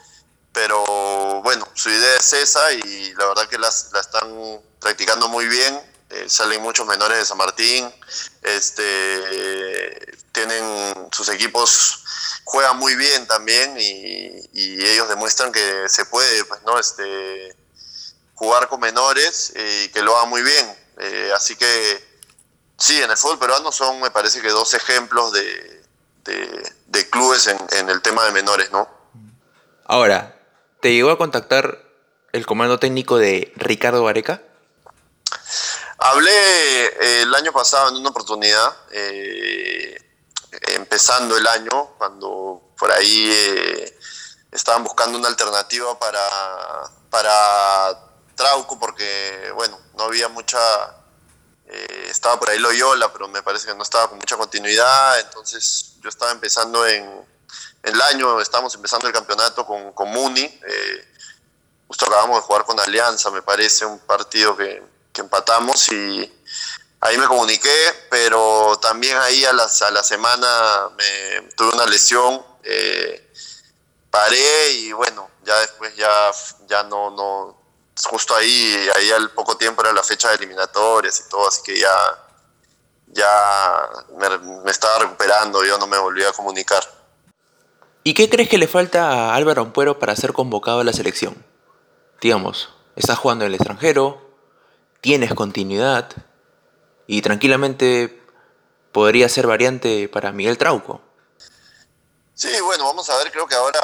pero 0.51 1.41
bueno, 1.43 1.65
su 1.75 1.89
idea 1.89 2.17
es 2.17 2.33
esa 2.33 2.73
y 2.73 3.13
la 3.13 3.27
verdad 3.27 3.47
que 3.47 3.57
la 3.57 3.69
están 3.69 4.67
practicando 4.79 5.27
muy 5.29 5.47
bien. 5.47 5.79
Eh, 6.09 6.25
salen 6.27 6.61
muchos 6.61 6.87
menores 6.87 7.19
de 7.19 7.25
San 7.25 7.37
Martín, 7.37 7.87
este, 8.41 10.17
tienen 10.31 11.07
sus 11.11 11.29
equipos, 11.29 12.03
juegan 12.43 12.77
muy 12.77 12.95
bien 12.95 13.27
también 13.27 13.75
y, 13.79 14.39
ellos 14.51 15.07
demuestran 15.07 15.51
que 15.51 15.87
se 15.87 16.05
puede 16.05 16.43
pues, 16.45 16.61
¿no? 16.65 16.79
este, 16.79 17.55
jugar 18.33 18.67
con 18.67 18.79
menores 18.79 19.53
y 19.55 19.89
que 19.89 20.01
lo 20.01 20.17
hagan 20.17 20.29
muy 20.29 20.41
bien. 20.41 20.75
Eh, 20.97 21.31
así 21.35 21.55
que 21.55 22.03
sí, 22.77 22.99
en 23.01 23.11
el 23.11 23.17
fútbol 23.17 23.37
peruano 23.37 23.71
son, 23.71 24.01
me 24.01 24.09
parece 24.09 24.41
que 24.41 24.49
dos 24.49 24.73
ejemplos 24.73 25.31
de, 25.31 25.83
de, 26.25 27.09
clubes 27.09 27.47
en, 27.47 27.57
en, 27.71 27.89
el 27.89 28.01
tema 28.01 28.25
de 28.25 28.31
menores, 28.31 28.71
¿no? 28.71 28.89
Ahora, 29.85 30.39
¿te 30.81 30.91
llegó 30.91 31.11
a 31.11 31.17
contactar 31.17 31.83
el 32.31 32.45
comando 32.45 32.79
técnico 32.79 33.17
de 33.17 33.53
Ricardo 33.55 34.03
Vareca? 34.03 34.41
Hablé 36.01 36.85
eh, 36.85 37.21
el 37.23 37.35
año 37.35 37.51
pasado 37.51 37.89
en 37.89 37.97
una 37.97 38.09
oportunidad, 38.09 38.73
eh, 38.91 39.97
empezando 40.69 41.35
el 41.35 41.45
año, 41.45 41.93
cuando 41.97 42.71
por 42.77 42.89
ahí 42.89 43.29
eh, 43.29 43.99
estaban 44.49 44.85
buscando 44.85 45.17
una 45.17 45.27
alternativa 45.27 45.99
para, 45.99 46.25
para 47.09 47.99
Trauco, 48.33 48.79
porque, 48.79 49.51
bueno, 49.55 49.77
no 49.97 50.05
había 50.05 50.29
mucha... 50.29 50.59
estaba 51.67 52.39
por 52.39 52.49
ahí 52.49 52.59
Loyola, 52.59 53.11
pero 53.11 53.27
me 53.27 53.43
parece 53.43 53.67
que 53.67 53.75
no 53.75 53.83
estaba 53.83 54.07
con 54.07 54.17
mucha 54.17 54.37
continuidad, 54.37 55.19
entonces 55.19 55.95
yo 56.01 56.07
estaba 56.07 56.31
empezando 56.31 56.87
en, 56.87 57.27
el 57.83 58.01
año, 58.01 58.39
estábamos 58.39 58.73
empezando 58.75 59.07
el 59.07 59.13
campeonato 59.13 59.65
con, 59.65 59.91
con 59.91 60.09
Muni, 60.09 60.47
justo 61.87 62.05
acabamos 62.05 62.37
de 62.37 62.41
jugar 62.41 62.63
con 62.63 62.79
Alianza, 62.79 63.31
me 63.31 63.41
parece, 63.41 63.85
un 63.85 63.99
partido 63.99 64.55
que 64.55 64.81
que 65.11 65.21
empatamos 65.21 65.91
y 65.91 66.31
ahí 67.01 67.17
me 67.17 67.27
comuniqué, 67.27 68.07
pero 68.09 68.77
también 68.81 69.17
ahí 69.17 69.45
a, 69.45 69.53
las, 69.53 69.81
a 69.81 69.91
la 69.91 70.03
semana 70.03 70.89
me 70.97 71.49
tuve 71.55 71.73
una 71.73 71.85
lesión, 71.85 72.43
eh, 72.63 73.31
paré 74.09 74.71
y 74.71 74.91
bueno, 74.91 75.29
ya 75.43 75.59
después 75.59 75.95
ya, 75.95 76.31
ya 76.67 76.83
no, 76.83 77.09
no, 77.11 77.57
justo 78.03 78.35
ahí, 78.35 78.87
ahí 78.95 79.11
al 79.11 79.31
poco 79.31 79.57
tiempo 79.57 79.81
era 79.81 79.93
la 79.93 80.03
fecha 80.03 80.29
de 80.29 80.35
eliminatorias 80.35 81.19
y 81.19 81.29
todo, 81.29 81.47
así 81.47 81.61
que 81.63 81.79
ya, 81.79 81.89
ya 83.07 83.89
me, 84.17 84.37
me 84.63 84.71
estaba 84.71 84.99
recuperando, 84.99 85.63
yo 85.63 85.77
no 85.77 85.87
me 85.87 85.97
volví 85.97 86.23
a 86.23 86.31
comunicar. 86.31 86.83
¿Y 88.03 88.13
qué 88.13 88.29
crees 88.29 88.49
que 88.49 88.57
le 88.57 88.67
falta 88.67 89.09
a 89.09 89.35
Álvaro 89.35 89.61
Ampuero 89.61 89.99
para 89.99 90.15
ser 90.15 90.33
convocado 90.33 90.79
a 90.79 90.83
la 90.83 90.93
selección? 90.93 91.45
Digamos, 92.21 92.69
está 92.95 93.15
jugando 93.15 93.45
en 93.45 93.49
el 93.51 93.55
extranjero, 93.55 94.28
tienes 95.01 95.33
continuidad 95.33 96.09
y 97.07 97.21
tranquilamente 97.21 98.21
podría 98.91 99.29
ser 99.29 99.47
variante 99.47 100.09
para 100.09 100.31
Miguel 100.31 100.57
Trauco. 100.57 101.01
Sí, 102.33 102.49
bueno, 102.61 102.85
vamos 102.85 103.09
a 103.09 103.17
ver, 103.17 103.31
creo 103.31 103.47
que 103.47 103.55
ahora, 103.55 103.81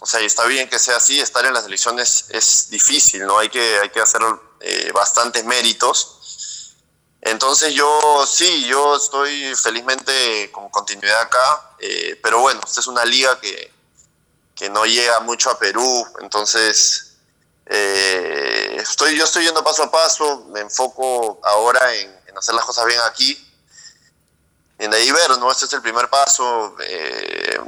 o 0.00 0.06
sea, 0.06 0.20
está 0.20 0.44
bien 0.46 0.68
que 0.68 0.78
sea 0.78 0.96
así, 0.96 1.20
estar 1.20 1.44
en 1.44 1.54
las 1.54 1.66
elecciones 1.66 2.26
es 2.30 2.68
difícil, 2.70 3.24
¿no? 3.26 3.38
Hay 3.38 3.48
que, 3.48 3.78
hay 3.78 3.90
que 3.90 4.00
hacer 4.00 4.20
eh, 4.60 4.90
bastantes 4.92 5.44
méritos. 5.44 6.74
Entonces 7.20 7.72
yo 7.72 8.26
sí, 8.26 8.66
yo 8.66 8.96
estoy 8.96 9.54
felizmente 9.54 10.50
con 10.52 10.68
continuidad 10.68 11.20
acá, 11.22 11.76
eh, 11.78 12.18
pero 12.22 12.40
bueno, 12.40 12.60
esta 12.66 12.80
es 12.80 12.86
una 12.86 13.04
liga 13.04 13.40
que, 13.40 13.72
que 14.54 14.68
no 14.68 14.84
llega 14.84 15.20
mucho 15.20 15.50
a 15.50 15.58
Perú, 15.58 16.06
entonces 16.20 17.16
eh, 17.66 18.03
estoy, 18.90 19.16
yo 19.16 19.24
estoy 19.24 19.44
yendo 19.44 19.64
paso 19.64 19.82
a 19.82 19.90
paso, 19.90 20.44
me 20.50 20.60
enfoco 20.60 21.40
ahora 21.42 21.94
en, 21.94 22.14
hacer 22.36 22.54
las 22.54 22.64
cosas 22.64 22.84
bien 22.86 23.00
aquí. 23.06 23.40
En 24.78 24.90
de 24.90 24.96
ahí 24.96 25.10
ver, 25.12 25.38
¿no? 25.38 25.50
Este 25.50 25.66
es 25.66 25.72
el 25.72 25.82
primer 25.82 26.10
paso. 26.10 26.74
Eh, 26.80 27.60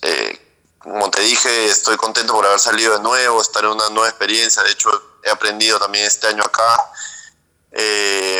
eh, 0.00 0.64
como 0.78 1.10
te 1.10 1.20
dije, 1.20 1.66
estoy 1.66 1.96
contento 1.96 2.32
por 2.32 2.46
haber 2.46 2.58
salido 2.58 2.94
de 2.94 3.02
nuevo, 3.02 3.40
estar 3.40 3.62
en 3.64 3.70
una 3.70 3.90
nueva 3.90 4.08
experiencia. 4.08 4.62
De 4.62 4.70
hecho, 4.70 4.90
he 5.22 5.30
aprendido 5.30 5.78
también 5.78 6.06
este 6.06 6.26
año 6.26 6.42
acá 6.42 6.90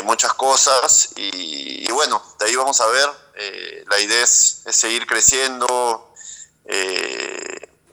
muchas 0.05 0.35
cosas 0.35 1.11
y, 1.17 1.91
bueno, 1.91 2.23
de 2.39 2.47
ahí 2.47 2.57
vamos 2.57 2.81
a 2.81 2.87
ver. 2.87 3.09
la 3.89 4.01
idea 4.01 4.23
es 4.25 4.63
seguir 4.71 5.07
creciendo, 5.07 6.13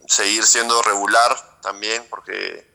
seguir 0.08 0.46
siendo 0.46 0.82
regular 0.82 1.62
también, 1.62 2.06
porque 2.10 2.70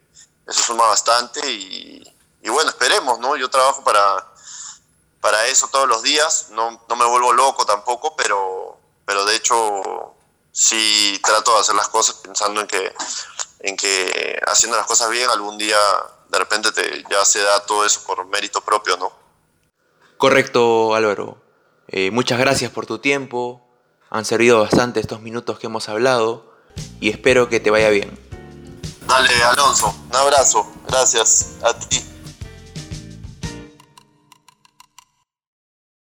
eso 0.47 0.63
suma 0.63 0.87
bastante 0.87 1.41
y, 1.51 2.03
bueno, 2.47 2.71
esperemos, 2.71 3.19
¿no? 3.19 3.37
Yo 3.37 3.49
trabajo 3.49 3.83
para, 3.83 4.27
para 5.21 5.47
eso 5.47 5.69
todos 5.69 5.89
los 5.89 6.03
días, 6.03 6.49
no, 6.51 6.83
no 6.89 6.97
me 6.97 7.05
vuelvo 7.07 7.33
loco 7.33 7.65
tampoco, 7.65 8.15
pero, 8.17 8.79
pero 9.07 9.25
de 9.25 9.37
hecho 9.37 10.15
sí 10.53 11.21
trato 11.25 11.55
de 11.55 11.61
hacer 11.61 11.75
las 11.75 11.89
cosas 11.89 12.17
pensando 12.17 12.61
en 12.61 12.67
que, 12.67 12.95
en 13.61 13.77
que 13.77 14.41
haciendo 14.47 14.77
las 14.77 14.87
cosas 14.87 15.11
bien 15.11 15.29
algún 15.31 15.59
día 15.59 15.79
de 16.29 16.39
repente 16.39 16.73
te, 16.73 17.05
ya 17.11 17.25
se 17.25 17.41
da 17.43 17.65
todo 17.65 17.85
eso 17.85 18.03
por 18.07 18.25
mérito 18.27 18.61
propio, 18.61 18.97
¿no? 18.97 19.13
Correcto, 20.17 20.95
Álvaro. 20.95 21.39
Eh, 21.89 22.11
muchas 22.11 22.39
gracias 22.39 22.71
por 22.71 22.87
tu 22.87 22.99
tiempo. 22.99 23.67
Han 24.11 24.25
servido 24.25 24.61
bastante 24.61 25.01
estos 25.01 25.21
minutos 25.21 25.59
que 25.59 25.67
hemos 25.67 25.89
hablado 25.89 26.53
y 27.01 27.11
espero 27.11 27.49
que 27.49 27.61
te 27.61 27.71
vaya 27.71 27.91
bien. 27.91 28.19
Dale, 29.07 29.43
Alonso, 29.45 29.95
un 30.11 30.17
abrazo. 30.17 30.67
Gracias 30.87 31.51
a 31.63 31.75
ti. 31.75 32.14